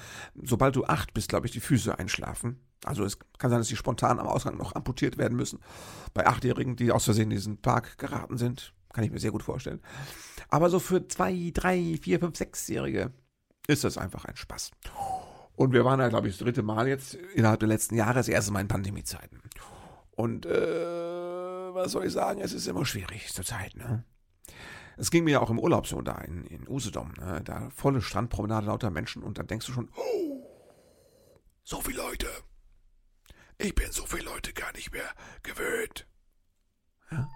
sobald 0.42 0.76
du 0.76 0.86
acht 0.86 1.13
bist, 1.13 1.30
glaube 1.30 1.48
ich, 1.48 1.52
die 1.52 1.60
Füße 1.60 1.98
einschlafen. 1.98 2.60
Also 2.84 3.04
es 3.04 3.20
kann 3.38 3.50
sein, 3.50 3.60
dass 3.60 3.68
die 3.68 3.76
spontan 3.76 4.20
am 4.20 4.28
Ausgang 4.28 4.58
noch 4.58 4.76
amputiert 4.76 5.18
werden 5.18 5.36
müssen. 5.36 5.60
Bei 6.13 6.26
Achtjährigen, 6.26 6.76
die 6.76 6.92
aus 6.92 7.06
Versehen 7.06 7.32
in 7.32 7.38
diesen 7.38 7.58
Park 7.58 7.98
geraten 7.98 8.38
sind. 8.38 8.74
Kann 8.94 9.04
ich 9.04 9.12
mir 9.12 9.20
sehr 9.20 9.32
gut 9.32 9.44
vorstellen. 9.44 9.82
Aber 10.50 10.70
so 10.70 10.80
für 10.80 11.08
zwei, 11.08 11.52
drei, 11.54 12.00
vier, 12.02 12.20
fünf, 12.20 12.38
sechsjährige 12.38 13.12
ist 13.68 13.84
das 13.84 13.98
einfach 13.98 14.26
ein 14.26 14.36
Spaß. 14.36 14.72
Und 15.60 15.74
wir 15.74 15.84
waren 15.84 16.00
da, 16.00 16.08
glaube 16.08 16.30
ich, 16.30 16.38
das 16.38 16.45
dritte 16.45 16.63
Mal 16.63 16.88
jetzt 16.88 17.15
innerhalb 17.15 17.60
der 17.60 17.67
letzten 17.67 17.95
Jahre, 17.95 18.13
das 18.13 18.30
erste 18.30 18.54
Mal 18.54 18.62
in 18.62 18.69
Pandemiezeiten. 18.69 19.41
Und 20.12 20.45
äh, 20.45 21.74
was 21.74 21.91
soll 21.91 22.06
ich 22.06 22.13
sagen, 22.13 22.39
es 22.39 22.54
ist 22.54 22.65
immer 22.65 22.86
schwierig 22.86 23.34
zur 23.34 23.43
Zeit, 23.43 23.76
ne? 23.76 24.06
Es 24.95 25.12
ging 25.12 25.26
mir 25.26 25.32
ja 25.32 25.39
auch 25.41 25.50
im 25.50 25.60
Urlaub 25.60 25.86
so 25.86 26.02
da 26.02 26.17
in, 26.19 26.45
in 26.45 26.65
Usedom, 26.65 27.12
ne? 27.19 27.41
da 27.43 27.69
volle 27.72 28.02
Strandpromenade, 28.02 28.67
lauter 28.67 28.89
Menschen 28.89 29.22
und 29.22 29.38
dann 29.38 29.48
denkst 29.48 29.65
du 29.65 29.74
schon, 29.74 29.91
oh, 29.98 30.48
so 31.63 31.82
viele 31.82 32.04
Leute. 32.04 32.28
Ich 33.58 33.76
bin 33.76 33.91
so 33.91 34.06
viele 34.06 34.24
Leute 34.24 34.54
gar 34.54 34.72
nicht 34.72 34.93
mehr 34.93 35.13
gewöhnt. 35.43 36.08
Ja? 37.12 37.28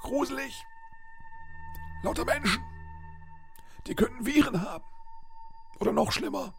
Gruselig. 0.00 0.60
Lauter 2.02 2.24
Menschen. 2.24 2.64
Die 3.86 3.94
könnten 3.94 4.26
Viren 4.26 4.60
haben. 4.60 4.84
Oder 5.78 5.92
noch 5.92 6.10
schlimmer. 6.10 6.52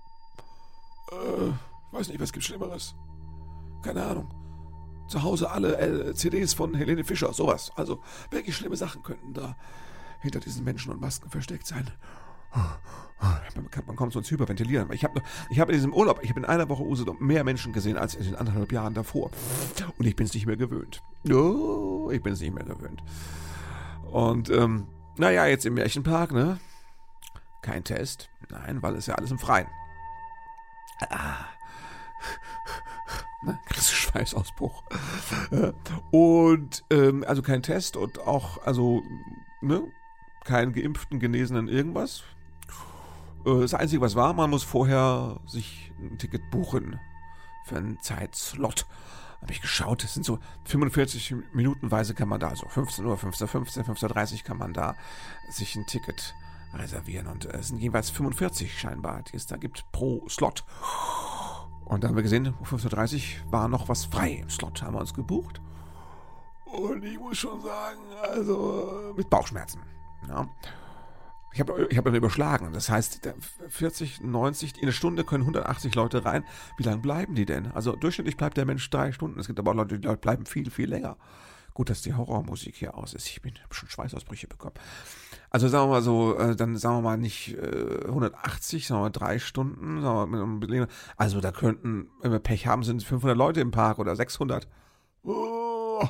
Äh, 1.12 1.52
weiß 1.92 2.10
nicht, 2.10 2.20
was 2.20 2.34
gibt 2.34 2.46
Schlimmeres. 2.46 2.96
Keine 3.84 4.04
Ahnung. 4.04 4.34
Zu 5.08 5.22
Hause 5.22 5.52
alle 5.52 5.78
äh, 5.78 6.14
CDs 6.16 6.54
von 6.54 6.74
Helene 6.74 7.04
Fischer, 7.04 7.32
sowas. 7.34 7.72
Also, 7.76 8.02
welche 8.32 8.52
schlimme 8.52 8.76
Sachen 8.76 9.04
könnten 9.04 9.34
da 9.34 9.56
hinter 10.22 10.40
diesen 10.40 10.64
Menschen 10.64 10.92
und 10.92 11.00
Masken 11.00 11.30
versteckt 11.30 11.68
sein? 11.68 11.92
Man, 13.86 13.96
kommt 13.96 14.14
sonst 14.14 14.30
hyperventilieren. 14.32 14.92
Ich 14.92 15.04
habe 15.04 15.22
hab 15.58 15.70
in 15.70 15.76
diesem 15.76 15.94
Urlaub, 15.94 16.20
ich 16.22 16.30
habe 16.30 16.40
in 16.40 16.46
einer 16.46 16.70
Woche 16.70 16.84
Usedom 16.84 17.18
mehr 17.20 17.44
Menschen 17.44 17.74
gesehen 17.74 17.98
als 17.98 18.16
in 18.16 18.24
den 18.24 18.36
anderthalb 18.36 18.72
Jahren 18.72 18.94
davor. 18.94 19.32
Und 19.98 20.06
ich 20.06 20.16
bin 20.16 20.26
es 20.26 20.34
nicht 20.34 20.46
mehr 20.46 20.58
gewöhnt. 20.58 21.02
Oh, 21.32 22.10
ich 22.12 22.22
bin 22.22 22.34
es 22.34 22.42
nicht 22.42 22.54
mehr 22.54 22.66
gewöhnt. 22.66 23.04
Und 24.12 24.50
ähm, 24.50 24.88
naja, 25.18 25.46
jetzt 25.46 25.66
im 25.66 25.76
Märchenpark, 25.76 26.32
ne? 26.32 26.60
Kein 27.62 27.84
Test. 27.84 28.30
Nein, 28.50 28.82
weil 28.82 28.96
es 28.96 29.08
ja 29.08 29.16
alles 29.16 29.32
im 29.32 29.40
Freien. 29.40 29.68
Ah. 31.00 31.46
Ne? 33.44 33.60
Schweißausbruch. 33.76 34.84
und 36.12 36.84
ähm, 36.90 37.24
also 37.28 37.42
kein 37.42 37.62
Test 37.62 37.98
und 37.98 38.20
auch, 38.20 38.66
also, 38.66 39.04
ne? 39.62 39.84
Kein 40.44 40.74
geimpften, 40.74 41.20
genesenen 41.20 41.68
irgendwas. 41.68 42.24
Äh, 43.46 43.62
das 43.62 43.74
Einzige, 43.74 44.02
was 44.02 44.16
war, 44.16 44.34
man 44.34 44.50
muss 44.50 44.64
vorher 44.64 45.40
sich 45.46 45.92
ein 46.00 46.18
Ticket 46.18 46.50
buchen 46.52 47.00
für 47.66 47.78
einen 47.78 48.00
Zeitslot 48.00 48.86
habe 49.46 49.54
ich 49.54 49.62
geschaut, 49.62 50.04
es 50.04 50.16
sind 50.16 50.26
so 50.26 50.40
45 50.64 51.36
Minutenweise 51.54 52.16
kann 52.16 52.28
man 52.28 52.40
da, 52.40 52.56
so 52.56 52.68
15 52.68 53.06
Uhr, 53.06 53.16
15 53.16 53.48
15, 53.48 53.84
15.30 53.84 54.34
Uhr 54.34 54.40
kann 54.44 54.58
man 54.58 54.74
da 54.74 54.96
sich 55.50 55.76
ein 55.76 55.86
Ticket 55.86 56.34
reservieren. 56.76 57.28
Und 57.28 57.46
es 57.46 57.70
sind 57.70 57.80
jeweils 57.80 58.10
45 58.10 58.80
scheinbar, 58.80 59.24
die 59.24 59.38
es 59.38 59.48
da 59.48 59.58
gibt 59.58 59.92
pro 59.92 60.28
Slot. 60.30 60.64
Und 61.86 62.04
da 62.04 62.08
haben 62.08 62.16
wir 62.16 62.24
gesehen, 62.24 62.54
um 62.60 62.66
15.30 62.66 63.46
Uhr 63.46 63.52
war 63.52 63.68
noch 63.68 63.90
was 63.90 64.06
frei 64.06 64.32
im 64.42 64.50
Slot, 64.50 64.82
haben 64.82 64.96
wir 64.96 65.02
uns 65.02 65.14
gebucht. 65.14 65.62
Und 66.66 67.04
ich 67.04 67.20
muss 67.20 67.38
schon 67.38 67.62
sagen, 67.62 68.00
also 68.22 69.14
mit 69.16 69.30
Bauchschmerzen. 69.30 69.82
Ja. 70.28 70.50
Ich 71.54 71.62
habe 71.62 71.88
ich 71.90 71.98
hab 71.98 72.04
dann 72.04 72.16
überschlagen. 72.16 72.74
Das 72.74 72.90
heißt, 72.90 73.30
40, 73.70 74.22
90, 74.22 74.76
in 74.76 74.84
eine 74.84 74.92
Stunde 74.92 75.24
können 75.24 75.44
180 75.44 75.96
Leute 75.96 76.26
rein. 76.26 76.44
Wie 76.78 76.84
lange 76.84 76.98
bleiben 76.98 77.34
die 77.34 77.46
denn? 77.46 77.72
Also 77.72 77.96
durchschnittlich 77.96 78.36
bleibt 78.36 78.58
der 78.58 78.66
Mensch 78.66 78.90
drei 78.90 79.14
Stunden. 79.14 79.40
Es 79.40 79.48
gibt 79.48 79.58
aber 79.60 79.72
auch 79.72 79.76
Leute, 79.76 79.98
die 79.98 80.16
bleiben 80.18 80.46
viel, 80.46 80.70
viel 80.70 80.90
länger. 80.90 81.18
Gut, 81.74 81.90
dass 81.90 82.02
die 82.02 82.14
Horrormusik 82.14 82.76
hier 82.76 82.96
aus 82.96 83.14
ist. 83.14 83.28
Ich 83.28 83.42
bin 83.42 83.54
schon 83.70 83.88
Schweißausbrüche 83.88 84.48
bekommen. 84.48 84.76
Also 85.56 85.70
sagen 85.70 85.86
wir 85.86 85.94
mal 85.94 86.02
so, 86.02 86.38
äh, 86.38 86.54
dann 86.54 86.76
sagen 86.76 86.98
wir 86.98 87.02
mal 87.02 87.18
nicht 87.18 87.58
180, 87.58 88.84
äh, 88.84 88.88
sagen 88.88 89.00
wir 89.00 89.04
mal 89.04 89.10
drei 89.10 89.40
Stunden. 89.40 90.02
Sagen 90.02 90.34
wir 90.34 90.46
mal, 90.46 90.88
also 91.16 91.40
da 91.40 91.54
könnten, 91.54 92.10
wenn 92.22 92.34
wir 92.34 92.40
Pech 92.40 92.68
haben, 92.68 92.84
sind 92.84 93.02
500 93.02 93.38
Leute 93.38 93.62
im 93.62 93.72
Park 93.72 93.98
oder 93.98 94.18
600. 94.18 94.68
Oh, 95.24 96.04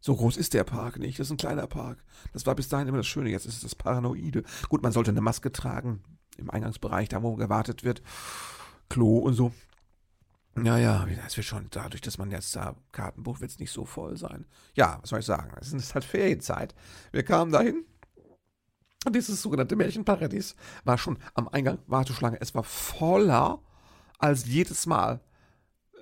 so 0.00 0.16
groß 0.16 0.36
ist 0.36 0.52
der 0.52 0.64
Park 0.64 0.98
nicht. 0.98 1.20
Das 1.20 1.28
ist 1.28 1.30
ein 1.30 1.36
kleiner 1.36 1.68
Park. 1.68 2.02
Das 2.32 2.44
war 2.44 2.56
bis 2.56 2.68
dahin 2.68 2.88
immer 2.88 2.96
das 2.96 3.06
Schöne. 3.06 3.30
Jetzt 3.30 3.46
ist 3.46 3.54
es 3.54 3.60
das 3.60 3.76
Paranoide. 3.76 4.42
Gut, 4.68 4.82
man 4.82 4.90
sollte 4.90 5.12
eine 5.12 5.20
Maske 5.20 5.52
tragen 5.52 6.02
im 6.38 6.50
Eingangsbereich, 6.50 7.08
da 7.08 7.22
wo 7.22 7.36
gewartet 7.36 7.84
wird. 7.84 8.02
Klo 8.88 9.18
und 9.18 9.34
so. 9.34 9.52
Naja, 10.56 11.06
das 11.22 11.36
wird 11.36 11.46
schon, 11.46 11.68
dadurch, 11.70 12.00
dass 12.00 12.18
man 12.18 12.32
jetzt 12.32 12.56
da 12.56 12.74
Karten 12.90 13.22
bucht, 13.22 13.40
wird 13.40 13.52
es 13.52 13.60
nicht 13.60 13.70
so 13.70 13.84
voll 13.84 14.16
sein. 14.16 14.44
Ja, 14.74 14.98
was 15.02 15.10
soll 15.10 15.20
ich 15.20 15.26
sagen? 15.26 15.52
Es 15.60 15.72
ist 15.72 15.94
halt 15.94 16.04
Ferienzeit. 16.04 16.74
Wir 17.12 17.22
kamen 17.22 17.52
dahin. 17.52 17.84
Dieses 19.08 19.40
sogenannte 19.42 19.76
Märchenparadies 19.76 20.56
war 20.84 20.98
schon 20.98 21.18
am 21.34 21.48
Eingang 21.48 21.78
Warteschlange. 21.86 22.38
Es 22.40 22.54
war 22.54 22.64
voller 22.64 23.60
als 24.18 24.46
jedes 24.46 24.86
Mal. 24.86 25.20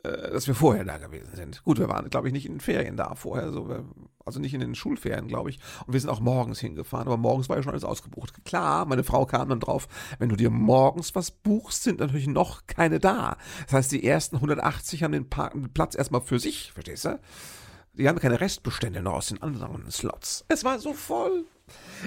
Äh, 0.07 0.31
dass 0.31 0.47
wir 0.47 0.55
vorher 0.55 0.85
da 0.85 0.99
gewesen 0.99 1.35
sind. 1.35 1.63
Gut, 1.65 1.79
wir 1.79 1.89
waren, 1.89 2.09
glaube 2.11 2.29
ich, 2.29 2.33
nicht 2.33 2.47
in 2.47 2.55
den 2.55 2.61
Ferien 2.61 2.97
da 2.97 3.15
vorher, 3.15 3.51
so, 3.53 3.85
also 4.25 4.41
nicht 4.41 4.55
in 4.55 4.61
den 4.61 4.75
Schulferien, 4.75 5.29
glaube 5.29 5.51
ich. 5.51 5.59
Und 5.87 5.93
wir 5.93 6.01
sind 6.01 6.11
auch 6.11 6.21
morgens 6.21 6.61
hingefahren, 6.61 7.07
aber 7.07 7.17
morgens 7.17 7.49
war 7.49 7.57
ja 7.57 7.63
schon 7.63 7.73
alles 7.73 7.85
ausgebucht. 7.85 8.45
Klar, 8.45 8.87
meine 8.87 9.05
Frau 9.05 9.27
kam 9.27 9.49
dann 9.49 9.61
drauf, 9.61 9.89
wenn 10.19 10.29
du 10.29 10.37
dir 10.37 10.51
morgens 10.51 11.15
was 11.15 11.31
buchst, 11.31 11.83
sind 11.83 12.01
natürlich 12.01 12.27
noch 12.27 12.67
keine 12.67 13.01
da. 13.01 13.37
Das 13.65 13.73
heißt, 13.73 13.93
die 13.93 14.05
ersten 14.05 14.37
180 14.37 15.03
haben 15.03 15.13
den, 15.13 15.29
Park, 15.29 15.55
Platz 15.75 15.95
erstmal 15.95 16.21
für 16.21 16.39
sich, 16.39 16.73
verstehst 16.73 17.07
du? 17.07 17.19
Die 17.95 18.09
haben 18.09 18.19
keine 18.19 18.41
Restbestände 18.41 19.01
noch 19.01 19.15
aus 19.15 19.29
den 19.29 19.43
anderen 19.43 19.91
Slots. 19.91 20.45
Es 20.49 20.65
war 20.65 20.79
so 20.79 20.93
voll. 20.93 21.47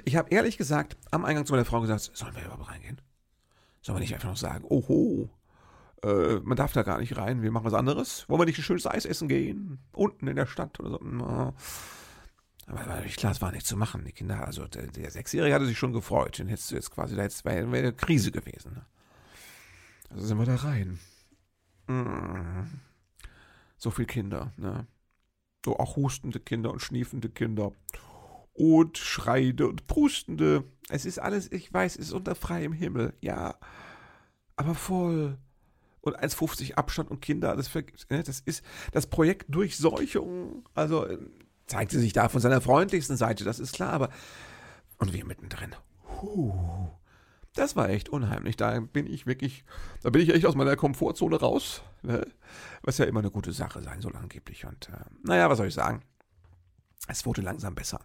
Ich 0.06 0.15
habe 0.15 0.30
ehrlich 0.30 0.58
gesagt 0.58 0.98
am 1.12 1.26
Eingang 1.26 1.45
zu 1.45 1.54
meiner 1.54 1.65
Frau 1.65 1.82
gesagt, 1.82 2.12
sollen 2.13 2.36
wir 2.36 2.45
überhaupt 2.45 2.69
reingehen? 2.69 3.02
Soll 3.82 3.93
man 3.93 4.02
nicht 4.02 4.13
einfach 4.13 4.30
noch 4.30 4.38
sagen, 4.38 4.65
oho, 4.67 5.30
äh, 6.04 6.39
man 6.43 6.58
darf 6.58 6.74
da 6.74 6.84
gar 6.84 7.00
nicht 7.00 7.17
rein, 7.17 7.41
wir 7.41 7.52
machen 7.52 7.65
was 7.65 7.74
anderes. 7.74 8.28
Wollen 8.30 8.41
wir 8.41 8.45
nicht 8.45 8.60
ein 8.60 8.63
schönes 8.63 8.88
Eis 8.88 9.06
essen 9.06 9.28
gehen? 9.28 9.80
Unten 9.91 10.28
in 10.28 10.36
der 10.36 10.45
Stadt 10.45 10.80
oder 10.80 10.91
so? 10.91 11.54
Aber 12.69 12.86
war 12.86 12.95
natürlich 12.95 13.15
klar, 13.15 13.32
es 13.32 13.41
war 13.41 13.52
nicht 13.52 13.65
zu 13.65 13.76
machen. 13.76 14.06
Die 14.06 14.12
Kinder, 14.12 14.45
also 14.45 14.67
der, 14.67 14.88
der 14.88 15.10
Sechsjährige 15.10 15.56
hatte 15.56 15.65
sich 15.65 15.78
schon 15.78 15.91
gefreut. 15.91 16.38
Den 16.38 16.48
hättest 16.48 16.72
du 16.72 16.76
jetzt 16.76 16.91
quasi, 16.91 17.15
da 17.15 17.24
wäre 17.24 17.72
wär 17.72 17.80
eine 17.80 17.93
Krise 17.93 18.32
gewesen. 18.32 18.74
Ne? 18.74 18.86
Also 20.10 20.26
sind 20.26 20.38
wir 20.38 20.45
da 20.45 20.56
rein. 20.56 21.00
Mm. 21.88 22.67
So 23.78 23.89
viele 23.91 24.08
Kinder, 24.08 24.54
ne? 24.58 24.86
So 25.65 25.78
auch 25.78 25.95
hustende 25.95 26.39
Kinder 26.39 26.72
und 26.72 26.80
schniefende 26.80 27.30
Kinder. 27.30 27.72
Und 28.60 28.98
schreiende 28.98 29.67
und 29.67 29.88
prustende. 29.88 30.65
Es 30.89 31.06
ist 31.06 31.19
alles, 31.19 31.52
ich 31.52 31.74
weiß, 31.74 31.95
es 31.95 32.08
ist 32.08 32.13
unter 32.13 32.36
freiem 32.36 32.74
Himmel, 32.74 33.13
ja. 33.22 33.56
Aber 34.58 34.76
voll 34.76 35.38
und 36.02 36.19
1,50 36.19 36.76
Abstand 36.76 37.10
und 37.10 37.22
Kinder, 37.22 37.56
das, 37.56 37.74
ne, 38.10 38.24
das 38.24 38.41
ist 38.41 38.63
das 38.91 39.08
Projekt 39.08 39.54
Durchseuchung, 39.54 40.65
also 40.74 41.06
äh, 41.06 41.17
zeigte 41.67 42.00
sich 42.00 42.13
da 42.13 42.30
von 42.30 42.41
seiner 42.41 42.62
freundlichsten 42.62 43.17
Seite, 43.17 43.43
das 43.43 43.60
ist 43.60 43.74
klar, 43.74 43.93
aber 43.93 44.10
und 44.98 45.13
wir 45.13 45.26
mittendrin. 45.26 45.76
Huh, 46.22 46.89
das 47.54 47.76
war 47.76 47.89
echt 47.89 48.10
unheimlich. 48.10 48.58
Da 48.58 48.80
bin 48.80 49.08
ich 49.08 49.26
wirklich, 49.26 49.63
da 50.04 50.10
bin 50.10 50.22
ich 50.22 50.34
echt 50.34 50.45
aus 50.45 50.56
meiner 50.56 50.76
Komfortzone 50.76 51.38
raus, 51.39 51.82
ne? 52.02 52.26
was 52.84 52.98
ja 52.98 53.06
immer 53.06 53.19
eine 53.19 53.32
gute 53.32 53.54
Sache 53.54 53.82
sein 53.82 54.02
soll 54.02 54.15
angeblich. 54.15 54.65
Und 54.65 54.89
äh, 54.89 55.06
naja, 55.24 55.50
was 55.50 55.58
soll 55.58 55.67
ich 55.67 55.74
sagen? 55.74 56.02
Es 57.08 57.26
wurde 57.26 57.41
langsam 57.41 57.76
besser. 57.76 58.02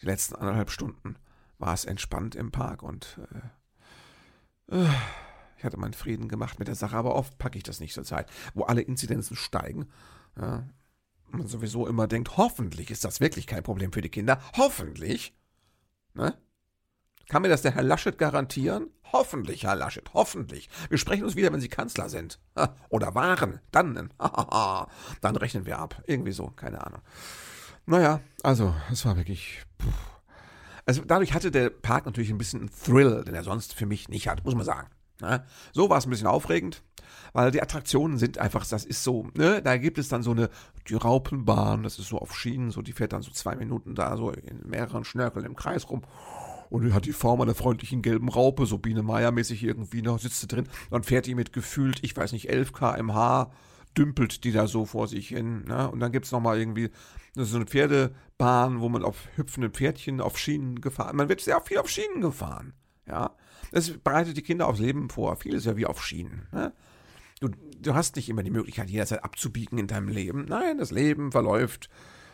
Die 0.00 0.06
letzten 0.06 0.36
anderthalb 0.36 0.70
Stunden 0.70 1.16
war 1.58 1.74
es 1.74 1.84
entspannt 1.84 2.34
im 2.34 2.52
Park 2.52 2.82
und 2.82 3.18
äh, 4.70 4.76
äh, 4.76 4.88
ich 5.56 5.64
hatte 5.64 5.76
meinen 5.76 5.94
Frieden 5.94 6.28
gemacht 6.28 6.58
mit 6.58 6.68
der 6.68 6.76
Sache, 6.76 6.96
aber 6.96 7.16
oft 7.16 7.36
packe 7.38 7.58
ich 7.58 7.64
das 7.64 7.80
nicht 7.80 7.94
zur 7.94 8.04
Zeit, 8.04 8.30
wo 8.54 8.62
alle 8.64 8.80
Inzidenzen 8.80 9.36
steigen. 9.36 9.88
Ja, 10.38 10.64
man 11.30 11.46
sowieso 11.46 11.86
immer 11.86 12.06
denkt, 12.06 12.36
hoffentlich 12.36 12.90
ist 12.90 13.04
das 13.04 13.20
wirklich 13.20 13.46
kein 13.46 13.62
Problem 13.62 13.92
für 13.92 14.00
die 14.00 14.08
Kinder. 14.08 14.40
Hoffentlich. 14.56 15.34
Ne? 16.14 16.38
Kann 17.28 17.42
mir 17.42 17.48
das 17.48 17.62
der 17.62 17.74
Herr 17.74 17.82
Laschet 17.82 18.16
garantieren? 18.16 18.90
Hoffentlich, 19.12 19.64
Herr 19.64 19.76
Laschet, 19.76 20.14
hoffentlich. 20.14 20.70
Wir 20.88 20.98
sprechen 20.98 21.24
uns 21.24 21.36
wieder, 21.36 21.52
wenn 21.52 21.60
Sie 21.60 21.68
Kanzler 21.68 22.08
sind. 22.08 22.40
Oder 22.88 23.14
waren. 23.14 23.60
Dann. 23.70 24.12
Dann 25.20 25.36
rechnen 25.36 25.66
wir 25.66 25.78
ab. 25.78 26.02
Irgendwie 26.06 26.32
so, 26.32 26.48
keine 26.48 26.86
Ahnung. 26.86 27.02
Naja, 27.88 28.20
also, 28.42 28.74
es 28.92 29.06
war 29.06 29.16
wirklich. 29.16 29.62
Also 30.84 31.02
dadurch 31.06 31.32
hatte 31.32 31.50
der 31.50 31.70
Park 31.70 32.04
natürlich 32.04 32.30
ein 32.30 32.36
bisschen 32.36 32.60
einen 32.60 32.70
Thrill, 32.70 33.24
den 33.24 33.34
er 33.34 33.44
sonst 33.44 33.72
für 33.72 33.86
mich 33.86 34.10
nicht 34.10 34.28
hat, 34.28 34.44
muss 34.44 34.54
man 34.54 34.64
sagen. 34.64 34.88
Ne? 35.22 35.44
So 35.72 35.88
war 35.88 35.96
es 35.96 36.06
ein 36.06 36.10
bisschen 36.10 36.26
aufregend, 36.26 36.82
weil 37.32 37.50
die 37.50 37.62
Attraktionen 37.62 38.18
sind 38.18 38.36
einfach, 38.36 38.66
das 38.66 38.84
ist 38.84 39.02
so, 39.02 39.28
ne, 39.34 39.62
da 39.62 39.78
gibt 39.78 39.96
es 39.96 40.08
dann 40.08 40.22
so 40.22 40.32
eine, 40.32 40.50
die 40.86 40.94
Raupenbahn, 40.96 41.82
das 41.82 41.98
ist 41.98 42.08
so 42.08 42.18
auf 42.18 42.36
Schienen, 42.36 42.70
so, 42.70 42.82
die 42.82 42.92
fährt 42.92 43.14
dann 43.14 43.22
so 43.22 43.30
zwei 43.30 43.56
Minuten 43.56 43.94
da 43.94 44.18
so 44.18 44.30
in 44.30 44.68
mehreren 44.68 45.04
Schnörkeln 45.04 45.46
im 45.46 45.56
Kreis 45.56 45.88
rum. 45.88 46.02
Und 46.68 46.84
die 46.84 46.92
hat 46.92 47.06
die 47.06 47.12
Form 47.12 47.40
einer 47.40 47.54
freundlichen 47.54 48.02
gelben 48.02 48.28
Raupe, 48.28 48.66
so 48.66 48.76
Biene 48.76 49.02
Meier-mäßig 49.02 49.64
irgendwie 49.64 50.02
noch, 50.02 50.18
sitzt 50.18 50.40
sie 50.40 50.46
drin. 50.46 50.68
Dann 50.90 51.04
fährt 51.04 51.24
die 51.24 51.34
mit 51.34 51.54
gefühlt, 51.54 52.04
ich 52.04 52.14
weiß 52.14 52.32
nicht, 52.32 52.50
11 52.50 52.74
kmh, 52.74 53.50
dümpelt 53.98 54.44
die 54.44 54.52
da 54.52 54.66
so 54.66 54.86
vor 54.86 55.08
sich 55.08 55.28
hin. 55.28 55.64
Ne? 55.66 55.90
Und 55.90 56.00
dann 56.00 56.12
gibt 56.12 56.26
es 56.26 56.32
nochmal 56.32 56.58
irgendwie 56.58 56.90
so 57.34 57.56
eine 57.56 57.66
Pferdebahn, 57.66 58.80
wo 58.80 58.88
man 58.88 59.04
auf 59.04 59.28
hüpfende 59.36 59.70
Pferdchen 59.70 60.20
auf 60.20 60.38
Schienen 60.38 60.80
gefahren, 60.80 61.16
man 61.16 61.28
wird 61.28 61.40
sehr 61.40 61.60
viel 61.60 61.78
auf 61.78 61.90
Schienen 61.90 62.20
gefahren. 62.20 62.74
Ja, 63.06 63.36
das 63.72 63.90
bereitet 63.90 64.36
die 64.36 64.42
Kinder 64.42 64.68
aufs 64.68 64.80
Leben 64.80 65.08
vor. 65.08 65.36
Vieles 65.36 65.64
ja 65.64 65.76
wie 65.76 65.86
auf 65.86 66.04
Schienen. 66.04 66.46
Ne? 66.52 66.72
Du, 67.40 67.48
du 67.48 67.94
hast 67.94 68.16
nicht 68.16 68.28
immer 68.28 68.42
die 68.42 68.50
Möglichkeit, 68.50 68.90
jederzeit 68.90 69.24
abzubiegen 69.24 69.78
in 69.78 69.86
deinem 69.86 70.08
Leben. 70.08 70.44
Nein, 70.46 70.78
das 70.78 70.90
Leben 70.90 71.32
verläuft 71.32 71.88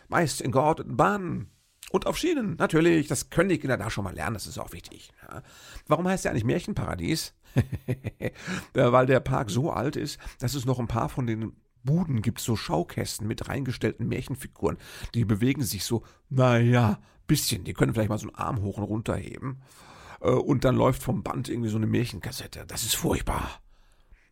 meist 0.08 0.40
in 0.40 0.52
geordneten 0.52 0.96
Bahnen. 0.96 1.50
Und 1.90 2.06
auf 2.06 2.18
Schienen, 2.18 2.56
natürlich. 2.56 3.06
Das 3.06 3.30
können 3.30 3.48
die 3.48 3.58
Kinder 3.58 3.76
da 3.76 3.90
schon 3.90 4.04
mal 4.04 4.14
lernen, 4.14 4.34
das 4.34 4.46
ist 4.46 4.58
auch 4.58 4.72
wichtig. 4.72 5.12
Ja. 5.28 5.42
Warum 5.86 6.08
heißt 6.08 6.24
der 6.24 6.32
eigentlich 6.32 6.44
Märchenparadies? 6.44 7.34
Weil 8.72 9.06
der 9.06 9.20
Park 9.20 9.50
so 9.50 9.70
alt 9.70 9.96
ist, 9.96 10.18
dass 10.40 10.54
es 10.54 10.64
noch 10.64 10.80
ein 10.80 10.88
paar 10.88 11.08
von 11.08 11.26
den 11.26 11.52
Buden 11.84 12.22
gibt, 12.22 12.40
so 12.40 12.56
Schaukästen 12.56 13.28
mit 13.28 13.48
reingestellten 13.48 14.08
Märchenfiguren. 14.08 14.78
Die 15.14 15.24
bewegen 15.24 15.62
sich 15.62 15.84
so, 15.84 16.02
naja, 16.30 16.98
bisschen. 17.26 17.64
Die 17.64 17.74
können 17.74 17.94
vielleicht 17.94 18.08
mal 18.08 18.18
so 18.18 18.28
einen 18.28 18.36
Arm 18.36 18.62
hoch 18.62 18.78
und 18.78 18.84
runter 18.84 19.16
heben. 19.16 19.60
Äh, 20.20 20.30
und 20.30 20.64
dann 20.64 20.76
läuft 20.76 21.02
vom 21.02 21.22
Band 21.22 21.48
irgendwie 21.48 21.70
so 21.70 21.76
eine 21.76 21.86
Märchenkassette. 21.86 22.64
Das 22.66 22.84
ist 22.84 22.96
furchtbar. 22.96 23.60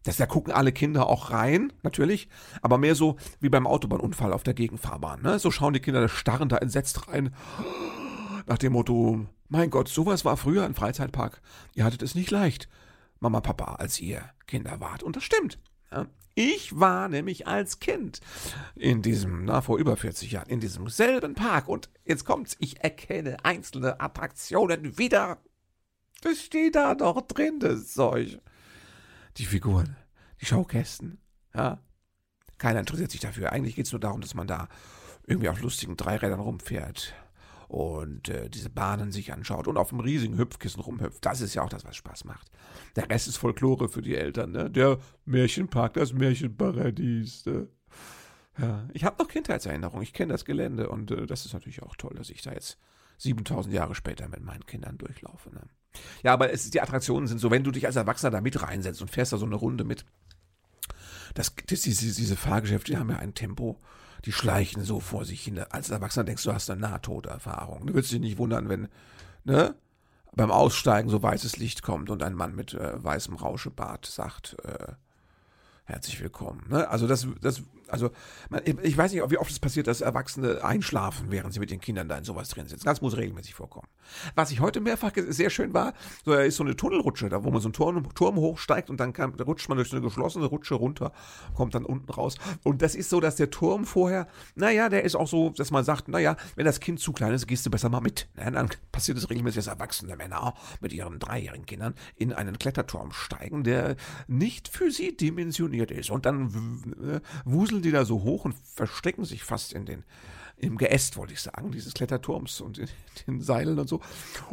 Das, 0.05 0.17
da 0.17 0.27
gucken 0.27 0.53
alle 0.53 0.73
Kinder 0.73 1.07
auch 1.07 1.31
rein, 1.31 1.73
natürlich, 1.83 2.29
aber 2.61 2.79
mehr 2.79 2.95
so 2.95 3.17
wie 3.41 3.49
beim 3.49 3.67
Autobahnunfall 3.67 4.33
auf 4.33 4.43
der 4.43 4.55
Gegenfahrbahn. 4.55 5.23
Ne? 5.23 5.38
So 5.38 5.51
schauen 5.51 5.75
die 5.75 5.81
Kinder 5.81 6.09
starren 6.09 6.49
da 6.49 6.57
entsetzt 6.59 7.09
rein. 7.09 7.35
Nach 8.47 8.59
dem 8.59 8.73
Motto, 8.73 9.27
mein 9.49 9.71
Gott, 9.71 9.88
sowas 9.88 10.25
war 10.25 10.37
früher 10.37 10.65
ein 10.65 10.75
Freizeitpark. 10.75 11.41
Ihr 11.75 11.85
hattet 11.85 12.03
es 12.03 12.15
nicht 12.15 12.31
leicht, 12.31 12.69
Mama, 13.21 13.41
Papa, 13.41 13.77
als 13.77 14.01
ihr 14.01 14.25
Kinder 14.47 14.81
wart. 14.81 15.03
Und 15.03 15.15
das 15.15 15.25
stimmt. 15.25 15.59
Ja? 15.93 16.07
Ich 16.35 16.79
war 16.79 17.09
nämlich 17.09 17.47
als 17.47 17.79
Kind 17.79 18.21
in 18.75 19.03
diesem, 19.03 19.45
na, 19.45 19.61
vor 19.61 19.79
über 19.79 19.97
40 19.97 20.33
Jahren, 20.33 20.49
in 20.49 20.61
diesem 20.61 20.88
selben 20.88 21.35
Park. 21.35 21.69
Und 21.69 21.91
jetzt 22.05 22.25
kommt's, 22.25 22.57
ich 22.59 22.83
erkenne 22.83 23.45
einzelne 23.45 24.01
Attraktionen 24.01 24.97
wieder. 24.99 25.38
Das 26.23 26.41
steht 26.41 26.75
da 26.75 26.95
noch 26.95 27.21
drin, 27.23 27.61
das 27.61 27.93
Zeug. 27.93 28.41
Die 29.38 29.47
Figuren, 29.47 29.97
die 30.40 30.47
Schaukästen, 30.47 31.18
ja. 31.55 31.79
Keiner 32.59 32.81
interessiert 32.81 33.11
sich 33.11 33.21
dafür. 33.21 33.51
Eigentlich 33.51 33.75
geht 33.75 33.87
es 33.87 33.92
nur 33.92 34.01
darum, 34.01 34.21
dass 34.21 34.35
man 34.35 34.47
da 34.47 34.68
irgendwie 35.27 35.49
auf 35.49 35.61
lustigen 35.61 35.97
Dreirädern 35.97 36.38
rumfährt 36.38 37.12
und 37.73 38.29
äh, 38.29 38.51
diese 38.51 38.71
Bahnen 38.71 39.12
sich 39.12 39.33
anschaut 39.33 39.66
und 39.66 39.79
auf 39.79 39.92
einem 39.92 40.01
riesigen 40.01 40.37
Hüpfkissen 40.37 40.83
rumhüpft. 40.83 41.25
Das 41.25 41.40
ist 41.40 41.55
ja 41.55 41.62
auch 41.62 41.71
das, 41.71 41.85
was 41.85 41.97
Spaß 41.97 42.25
macht. 42.25 42.51
Der 42.97 43.09
Rest 43.09 43.29
ist 43.29 43.38
Folklore 43.38 43.88
für 43.88 44.03
die 44.03 44.14
Eltern, 44.14 44.53
ne? 44.53 44.71
Der 44.71 44.99
Märchenpark, 45.25 45.95
das 45.95 46.12
Märchenparadies, 46.12 47.47
ne? 47.47 47.68
Ja, 48.59 48.87
ich 48.92 49.05
habe 49.05 49.23
noch 49.23 49.29
Kindheitserinnerungen. 49.29 50.03
Ich 50.03 50.12
kenne 50.12 50.33
das 50.33 50.45
Gelände 50.45 50.90
und 50.90 51.11
äh, 51.11 51.27
das 51.27 51.47
ist 51.47 51.55
natürlich 51.55 51.83
auch 51.83 51.97
toll, 51.97 52.14
dass 52.14 52.29
ich 52.29 52.42
da 52.42 52.53
jetzt 52.53 52.79
7000 53.18 53.75
Jahre 53.75 53.95
später 53.95 54.29
mit 54.29 54.42
meinen 54.42 54.66
Kindern 54.66 54.99
durchlaufe. 54.99 55.51
Ne? 55.51 55.62
Ja, 56.22 56.33
aber 56.33 56.52
es, 56.52 56.70
die 56.70 56.81
Attraktionen 56.81 57.26
sind 57.26 57.38
so, 57.38 57.50
wenn 57.50 57.64
du 57.64 57.70
dich 57.70 57.87
als 57.87 57.96
Erwachsener 57.96 58.31
da 58.31 58.40
mit 58.40 58.62
reinsetzt 58.62 59.02
und 59.02 59.11
fährst 59.11 59.33
da 59.33 59.37
so 59.37 59.46
eine 59.46 59.57
Runde 59.57 59.85
mit, 59.85 60.05
das, 61.35 61.55
das, 61.66 61.83
diese, 61.83 62.14
diese 62.14 62.37
Fahrgeschäfte, 62.37 62.92
die 62.92 62.98
haben 62.98 63.11
ja 63.11 63.16
ein 63.16 63.35
Tempo, 63.35 63.81
die 64.24 64.33
schleichen 64.33 64.85
so 64.85 65.00
vor 65.00 65.24
sich 65.24 65.42
hin. 65.42 65.59
Als 65.59 65.90
Erwachsener 65.90 66.24
denkst 66.24 66.44
du, 66.44 66.50
du 66.50 66.55
hast 66.55 66.70
eine 66.70 66.81
Nahtoderfahrung. 66.81 67.87
Du 67.87 67.94
würdest 67.94 68.12
dich 68.12 68.20
nicht 68.20 68.38
wundern, 68.38 68.68
wenn, 68.68 68.88
ne, 69.44 69.74
beim 70.35 70.50
Aussteigen 70.50 71.11
so 71.11 71.22
weißes 71.22 71.57
Licht 71.57 71.83
kommt 71.83 72.09
und 72.09 72.22
ein 72.22 72.35
Mann 72.35 72.55
mit 72.55 72.74
äh, 72.74 73.02
weißem 73.02 73.35
Rauschebart 73.35 74.07
sagt, 74.07 74.57
äh, 74.64 74.92
herzlich 75.85 76.20
willkommen. 76.20 76.64
Ne? 76.68 76.88
Also 76.88 77.07
das, 77.07 77.26
das 77.40 77.62
also 77.92 78.11
ich 78.83 78.96
weiß 78.96 79.12
nicht, 79.12 79.31
wie 79.31 79.37
oft 79.37 79.50
es 79.50 79.61
passiert, 79.61 79.87
dass 79.87 80.00
Erwachsene 80.00 80.64
einschlafen, 80.64 81.26
während 81.31 81.52
sie 81.52 81.61
mit 81.61 81.70
den 81.70 81.81
Kindern 81.81 82.09
da 82.09 82.16
in 82.16 82.24
sowas 82.24 82.48
drin 82.48 82.66
sitzen. 82.66 82.87
Das 82.87 83.02
muss 83.02 83.16
regelmäßig 83.18 83.55
vorkommen. 83.55 83.87
Was 84.35 84.50
ich 84.50 84.61
heute 84.61 84.81
mehrfach 84.81 85.12
sehr 85.28 85.50
schön 85.50 85.74
war, 85.74 85.92
so 86.24 86.33
ist 86.33 86.57
so 86.57 86.64
eine 86.64 86.74
Tunnelrutsche, 86.74 87.28
da 87.28 87.44
wo 87.44 87.50
man 87.50 87.61
so 87.61 87.68
einen 87.68 87.74
Turm, 87.74 88.14
Turm 88.14 88.37
hochsteigt 88.37 88.88
und 88.88 88.98
dann 88.98 89.12
kann, 89.12 89.35
rutscht 89.35 89.68
man 89.68 89.76
durch 89.76 89.90
so 89.90 89.96
eine 89.96 90.05
geschlossene 90.05 90.46
Rutsche 90.46 90.74
runter, 90.74 91.12
kommt 91.55 91.74
dann 91.74 91.85
unten 91.85 92.11
raus. 92.11 92.37
Und 92.64 92.81
das 92.81 92.94
ist 92.94 93.11
so, 93.11 93.20
dass 93.20 93.37
der 93.37 93.50
Turm 93.50 93.85
vorher, 93.85 94.26
naja, 94.55 94.88
der 94.88 95.05
ist 95.05 95.14
auch 95.14 95.28
so, 95.28 95.50
dass 95.50 95.70
man 95.70 95.85
sagt, 95.85 96.09
naja, 96.09 96.37
wenn 96.57 96.64
das 96.64 96.81
Kind 96.81 96.98
zu 96.98 97.12
klein 97.12 97.35
ist, 97.35 97.46
gehst 97.46 97.66
du 97.66 97.70
besser 97.70 97.90
mal 97.90 98.00
mit. 98.00 98.26
Ja, 98.38 98.50
dann 98.50 98.70
passiert 98.90 99.18
es 99.18 99.28
regelmäßig, 99.28 99.57
dass 99.57 99.66
erwachsene 99.66 100.16
Männer 100.16 100.55
mit 100.81 100.94
ihren 100.94 101.18
dreijährigen 101.18 101.66
Kindern 101.66 101.94
in 102.16 102.33
einen 102.33 102.59
Kletterturm 102.59 103.12
steigen, 103.12 103.64
der 103.64 103.96
nicht 104.28 104.68
für 104.68 104.90
sie 104.90 105.14
dimensioniert 105.14 105.90
ist. 105.90 106.11
Und 106.11 106.24
dann 106.24 106.83
äh, 107.02 107.20
wuseln 107.44 107.82
die 107.83 107.90
da 107.90 108.05
so 108.05 108.23
hoch 108.23 108.45
und 108.45 108.55
verstecken 108.55 109.25
sich 109.25 109.45
fast 109.45 109.73
in 109.73 109.87
den 109.87 110.05
im 110.62 110.79
Geäst, 110.79 111.16
wollte 111.16 111.33
ich 111.33 111.40
sagen, 111.40 111.73
dieses 111.73 111.92
Kletterturms 111.92 112.61
und 112.61 112.79
in 112.79 112.88
den 113.27 113.40
Seilen 113.40 113.79
und 113.79 113.88
so. 113.88 114.01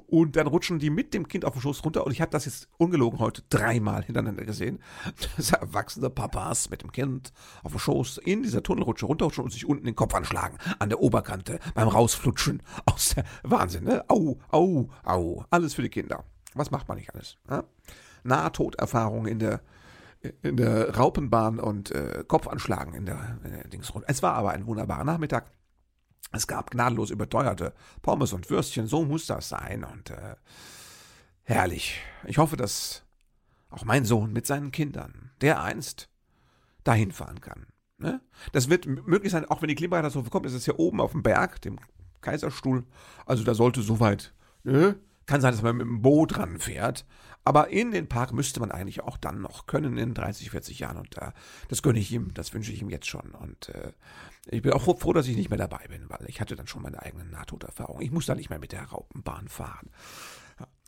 Und 0.08 0.36
dann 0.36 0.48
rutschen 0.48 0.80
die 0.80 0.89
mit 0.89 1.13
dem 1.13 1.28
Kind 1.28 1.46
auf 1.46 1.54
den 1.54 1.62
Schoß 1.62 1.86
runter. 1.86 2.06
Und 2.06 2.12
ich 2.12 2.20
habe 2.20 2.32
das 2.32 2.46
jetzt 2.46 2.68
ungelogen 2.78 3.20
heute 3.20 3.44
dreimal 3.50 4.04
hintereinander 4.04 4.44
gesehen, 4.44 4.80
dass 5.38 5.52
erwachsene 5.52 6.10
Papas 6.10 6.70
mit 6.70 6.82
dem 6.82 6.92
Kind 6.92 7.32
auf 7.63 7.72
dem 7.74 7.80
Schoß 7.80 8.18
in 8.18 8.42
dieser 8.42 8.63
Tunnelrutsche 8.63 9.06
runterrutschen 9.06 9.44
und 9.44 9.52
sich 9.52 9.65
unten 9.65 9.86
den 9.86 9.96
Kopf 9.96 10.15
anschlagen, 10.15 10.58
an 10.80 10.89
der 10.89 11.00
Oberkante, 11.00 11.60
beim 11.76 11.88
Rausflutschen 11.88 12.63
aus 12.86 13.13
der 13.15 13.24
Wahnsinn, 13.44 13.84
ne? 13.84 14.04
Au, 14.10 14.39
au, 14.50 14.89
au. 15.04 15.46
Alles 15.52 15.76
für 15.76 15.84
die 15.84 15.89
Kinder. 15.89 16.24
Was 16.56 16.72
macht 16.72 16.88
man 16.88 16.98
nicht 16.98 17.13
alles? 17.13 17.38
Ne? 17.48 17.63
Nahtoderfahrung 18.24 19.28
in 19.28 19.39
der 19.39 19.62
in 20.42 20.58
der 20.58 20.96
Raupenbahn 20.96 21.60
und 21.60 21.92
äh, 21.92 22.24
Kopfanschlagen 22.28 22.94
in 22.94 23.06
der, 23.06 23.40
in 23.44 23.52
der 23.52 23.68
Dingsrunde. 23.68 24.08
Es 24.10 24.22
war 24.22 24.34
aber 24.34 24.52
ein 24.52 24.66
wunderbarer 24.68 25.04
Nachmittag. 25.04 25.52
Es 26.32 26.46
gab 26.46 26.72
gnadenlos 26.72 27.10
überteuerte 27.10 27.74
Pommes 28.02 28.34
und 28.34 28.50
Würstchen, 28.50 28.88
so 28.88 29.04
muss 29.04 29.26
das 29.26 29.50
sein. 29.50 29.84
Und 29.84 30.12
äh, 30.12 30.36
Herrlich. 31.50 32.00
Ich 32.28 32.38
hoffe, 32.38 32.58
dass 32.58 33.02
auch 33.72 33.84
mein 33.84 34.06
Sohn 34.06 34.32
mit 34.32 34.46
seinen 34.46 34.72
Kindern, 34.72 35.32
der 35.42 35.64
einst 35.64 36.08
dahin 36.84 37.12
fahren 37.12 37.42
kann. 37.42 37.66
Ne? 37.98 38.22
Das 38.52 38.70
wird 38.70 38.86
möglich 38.86 39.32
sein, 39.32 39.46
auch 39.46 39.64
wenn 39.64 39.68
die 39.68 39.74
Klimakatastrophe 39.74 40.30
kommt. 40.30 40.46
Es 40.46 40.54
ist 40.54 40.68
ja 40.68 40.76
oben 40.78 41.02
auf 41.02 41.14
dem 41.14 41.24
Berg, 41.24 41.60
dem 41.64 41.80
Kaiserstuhl. 42.22 42.86
Also 43.26 43.44
da 43.44 43.56
sollte 43.56 43.82
soweit, 43.82 44.32
ne? 44.64 45.00
kann 45.26 45.42
sein, 45.42 45.52
dass 45.52 45.64
man 45.64 45.78
mit 45.78 45.88
dem 45.88 46.04
Boot 46.04 46.38
ranfährt. 46.38 47.04
Aber 47.45 47.69
in 47.69 47.91
den 47.91 48.08
Park 48.08 48.34
müsste 48.34 48.60
man 48.60 48.71
eigentlich 48.71 49.02
auch 49.02 49.17
dann 49.17 49.41
noch 49.41 49.65
können 49.65 49.97
in 49.97 50.13
30, 50.13 50.52
40 50.52 50.80
Jahren. 50.80 50.97
Und 50.97 51.17
äh, 51.17 51.32
das 51.67 51.82
gönne 51.82 51.99
ich 51.99 52.12
ihm, 52.12 52.34
das 52.34 52.54
wünsche 52.54 52.71
ich 52.71 52.82
ihm 52.82 52.89
jetzt 52.89 53.08
schon. 53.08 53.32
Und 53.32 53.69
äh, 53.69 53.93
ich 54.47 54.62
bin 54.62 54.73
auch 54.73 54.84
froh, 54.99 55.13
dass 55.13 55.28
ich 55.28 55.36
nicht 55.36 55.49
mehr 55.49 55.58
dabei 55.58 55.86
bin, 55.88 56.10
weil 56.10 56.25
ich 56.28 56.41
hatte 56.41 56.56
dann 56.56 56.67
schon 56.67 56.82
meine 56.82 57.02
eigenen 57.02 57.32
Nahtoderfahrungen. 57.32 58.04
Ich 58.04 58.12
muss 58.12 58.25
da 58.25 58.36
nicht 58.36 58.49
mehr 58.49 58.60
mit 58.60 58.71
der 58.71 58.84
Raupenbahn 58.84 59.47
fahren. 59.47 59.89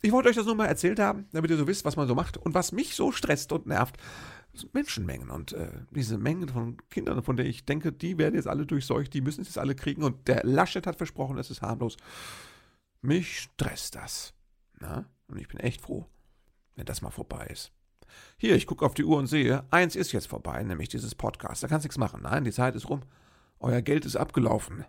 Ich 0.02 0.12
wollte 0.12 0.28
euch 0.28 0.36
das 0.36 0.46
nur 0.46 0.56
mal 0.56 0.66
erzählt 0.66 0.98
haben, 0.98 1.26
damit 1.32 1.50
ihr 1.50 1.56
so 1.56 1.66
wisst, 1.66 1.84
was 1.84 1.96
man 1.96 2.08
so 2.08 2.14
macht. 2.14 2.36
Und 2.36 2.54
was 2.54 2.72
mich 2.72 2.94
so 2.94 3.12
stresst 3.12 3.52
und 3.52 3.66
nervt, 3.66 3.96
sind 4.52 4.74
Menschenmengen. 4.74 5.30
Und 5.30 5.52
äh, 5.52 5.70
diese 5.90 6.18
Mengen 6.18 6.48
von 6.48 6.76
Kindern, 6.90 7.22
von 7.22 7.36
denen 7.36 7.48
ich 7.48 7.64
denke, 7.64 7.92
die 7.92 8.18
werden 8.18 8.34
jetzt 8.34 8.48
alle 8.48 8.66
durchseucht, 8.66 9.14
die 9.14 9.20
müssen 9.20 9.42
es 9.42 9.48
jetzt 9.48 9.58
alle 9.58 9.74
kriegen. 9.74 10.02
Und 10.02 10.28
der 10.28 10.44
Laschet 10.44 10.86
hat 10.86 10.96
versprochen, 10.96 11.38
es 11.38 11.50
ist 11.50 11.62
harmlos. 11.62 11.96
Mich 13.00 13.40
stresst 13.40 13.94
das. 13.94 14.34
Na? 14.80 15.06
Und 15.28 15.38
ich 15.38 15.48
bin 15.48 15.60
echt 15.60 15.80
froh, 15.80 16.06
wenn 16.76 16.86
das 16.86 17.02
mal 17.02 17.10
vorbei 17.10 17.46
ist. 17.46 17.72
Hier, 18.36 18.56
ich 18.56 18.66
gucke 18.66 18.84
auf 18.84 18.94
die 18.94 19.04
Uhr 19.04 19.18
und 19.18 19.26
sehe, 19.26 19.64
eins 19.70 19.96
ist 19.96 20.12
jetzt 20.12 20.28
vorbei, 20.28 20.62
nämlich 20.62 20.88
dieses 20.88 21.14
Podcast. 21.14 21.62
Da 21.62 21.68
kannst 21.68 21.84
du 21.84 21.88
nichts 21.88 21.98
machen. 21.98 22.22
Nein, 22.22 22.44
die 22.44 22.52
Zeit 22.52 22.74
ist 22.74 22.88
rum. 22.88 23.00
Euer 23.58 23.80
Geld 23.80 24.04
ist 24.04 24.16
abgelaufen. 24.16 24.84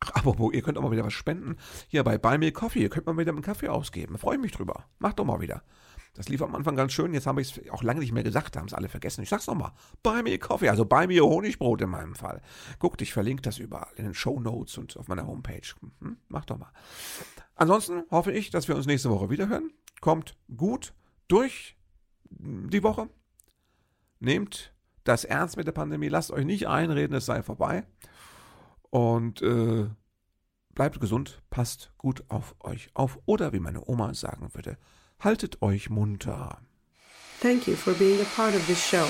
Ach, 0.00 0.10
apropos, 0.10 0.52
ihr 0.52 0.62
könnt 0.62 0.78
auch 0.78 0.82
mal 0.82 0.92
wieder 0.92 1.04
was 1.04 1.12
spenden. 1.12 1.56
Hier 1.88 2.04
bei 2.04 2.18
Buy 2.18 2.38
Me 2.38 2.52
Coffee, 2.52 2.82
ihr 2.82 2.90
könnt 2.90 3.06
mal 3.06 3.16
wieder 3.16 3.32
einen 3.32 3.42
Kaffee 3.42 3.68
ausgeben. 3.68 4.18
Freue 4.18 4.36
ich 4.36 4.42
mich 4.42 4.52
drüber. 4.52 4.84
Macht 4.98 5.18
doch 5.18 5.24
mal 5.24 5.40
wieder. 5.40 5.62
Das 6.14 6.28
lief 6.28 6.42
am 6.42 6.54
Anfang 6.54 6.74
ganz 6.74 6.92
schön, 6.92 7.14
jetzt 7.14 7.26
habe 7.26 7.40
ich 7.40 7.56
es 7.56 7.70
auch 7.70 7.82
lange 7.82 8.00
nicht 8.00 8.12
mehr 8.12 8.24
gesagt, 8.24 8.56
haben 8.56 8.66
es 8.66 8.74
alle 8.74 8.88
vergessen. 8.88 9.22
Ich 9.22 9.28
sag's 9.28 9.46
nochmal. 9.46 9.72
Buy 10.02 10.22
Me 10.22 10.38
Coffee, 10.38 10.68
also 10.68 10.84
Buy 10.84 11.06
Me 11.06 11.20
Honigbrot 11.20 11.80
in 11.80 11.90
meinem 11.90 12.14
Fall. 12.14 12.42
Guckt, 12.78 13.02
ich 13.02 13.12
verlinke 13.12 13.42
das 13.42 13.58
überall 13.58 13.92
in 13.96 14.04
den 14.04 14.14
Show 14.14 14.40
Notes 14.40 14.78
und 14.78 14.96
auf 14.96 15.08
meiner 15.08 15.26
Homepage. 15.26 15.60
Hm, 16.00 16.16
macht 16.28 16.50
doch 16.50 16.58
mal. 16.58 16.72
Ansonsten 17.54 18.02
hoffe 18.10 18.32
ich, 18.32 18.50
dass 18.50 18.68
wir 18.68 18.76
uns 18.76 18.86
nächste 18.86 19.10
Woche 19.10 19.30
wiederhören. 19.30 19.70
Kommt 20.00 20.36
gut 20.56 20.92
durch 21.28 21.76
die 22.28 22.82
Woche. 22.82 23.08
Nehmt 24.20 24.74
das 25.04 25.24
ernst 25.24 25.56
mit 25.56 25.66
der 25.66 25.72
Pandemie. 25.72 26.08
Lasst 26.08 26.30
euch 26.30 26.44
nicht 26.44 26.68
einreden, 26.68 27.16
es 27.16 27.26
sei 27.26 27.42
vorbei. 27.42 27.84
Und 28.90 29.42
äh, 29.42 29.86
bleibt 30.74 31.00
gesund, 31.00 31.42
passt 31.50 31.92
gut 31.98 32.24
auf 32.28 32.54
euch 32.60 32.90
auf. 32.94 33.18
Oder 33.26 33.52
wie 33.52 33.60
meine 33.60 33.86
Oma 33.86 34.14
sagen 34.14 34.52
würde, 34.54 34.78
haltet 35.20 35.62
euch 35.62 35.90
munter. 35.90 36.60
Thank 37.40 37.68
you 37.68 37.76
for 37.76 37.94
being 37.94 38.20
a 38.20 38.26
part 38.34 38.54
of 38.54 38.66
this 38.66 38.82
show. 38.82 39.06